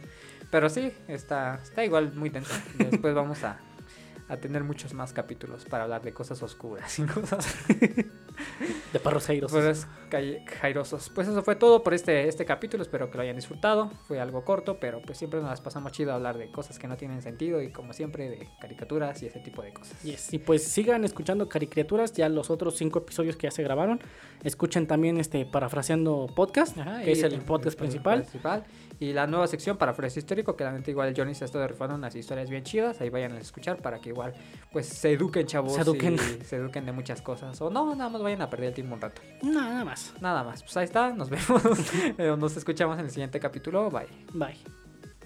[0.50, 2.54] Pero sí, está, está igual muy tenso.
[2.78, 3.60] Después vamos a,
[4.30, 7.46] a tener muchos más capítulos para hablar de cosas oscuras y cosas
[8.94, 9.88] De perros jairosos.
[10.10, 11.10] pues, jairosos.
[11.10, 12.84] Pues eso fue todo por este, este capítulo.
[12.84, 13.92] Espero que lo hayan disfrutado.
[14.08, 16.88] Fue algo corto, pero pues siempre nos las pasamos chido a hablar de cosas que
[16.88, 20.02] no tienen sentido y como siempre de caricaturas y ese tipo de cosas.
[20.04, 24.00] Yes, Y pues sigan escuchando Caricriaturas, ya los otros cinco episodios que ya se grabaron.
[24.44, 28.26] Escuchen también este Parafraseando Podcast, Ajá, que es y el podcast principal.
[29.00, 31.68] Y la nueva sección para Fresco Histórico, que la neta igual Johnny se ha estado
[31.68, 33.02] rifando unas historias bien chidas.
[33.02, 34.34] Ahí vayan a escuchar para que igual
[34.72, 35.74] pues se eduquen, chavos.
[35.74, 36.16] Se eduquen.
[36.16, 37.60] y se eduquen de muchas cosas.
[37.62, 39.22] O no, nada más vayan a perder el tiempo un rato.
[39.44, 40.14] Nada más.
[40.22, 40.64] Nada más.
[40.64, 41.30] Pues ahí está, nos
[42.18, 42.40] vemos.
[42.40, 43.90] Nos escuchamos en el siguiente capítulo.
[43.90, 44.08] Bye.
[44.34, 44.85] Bye.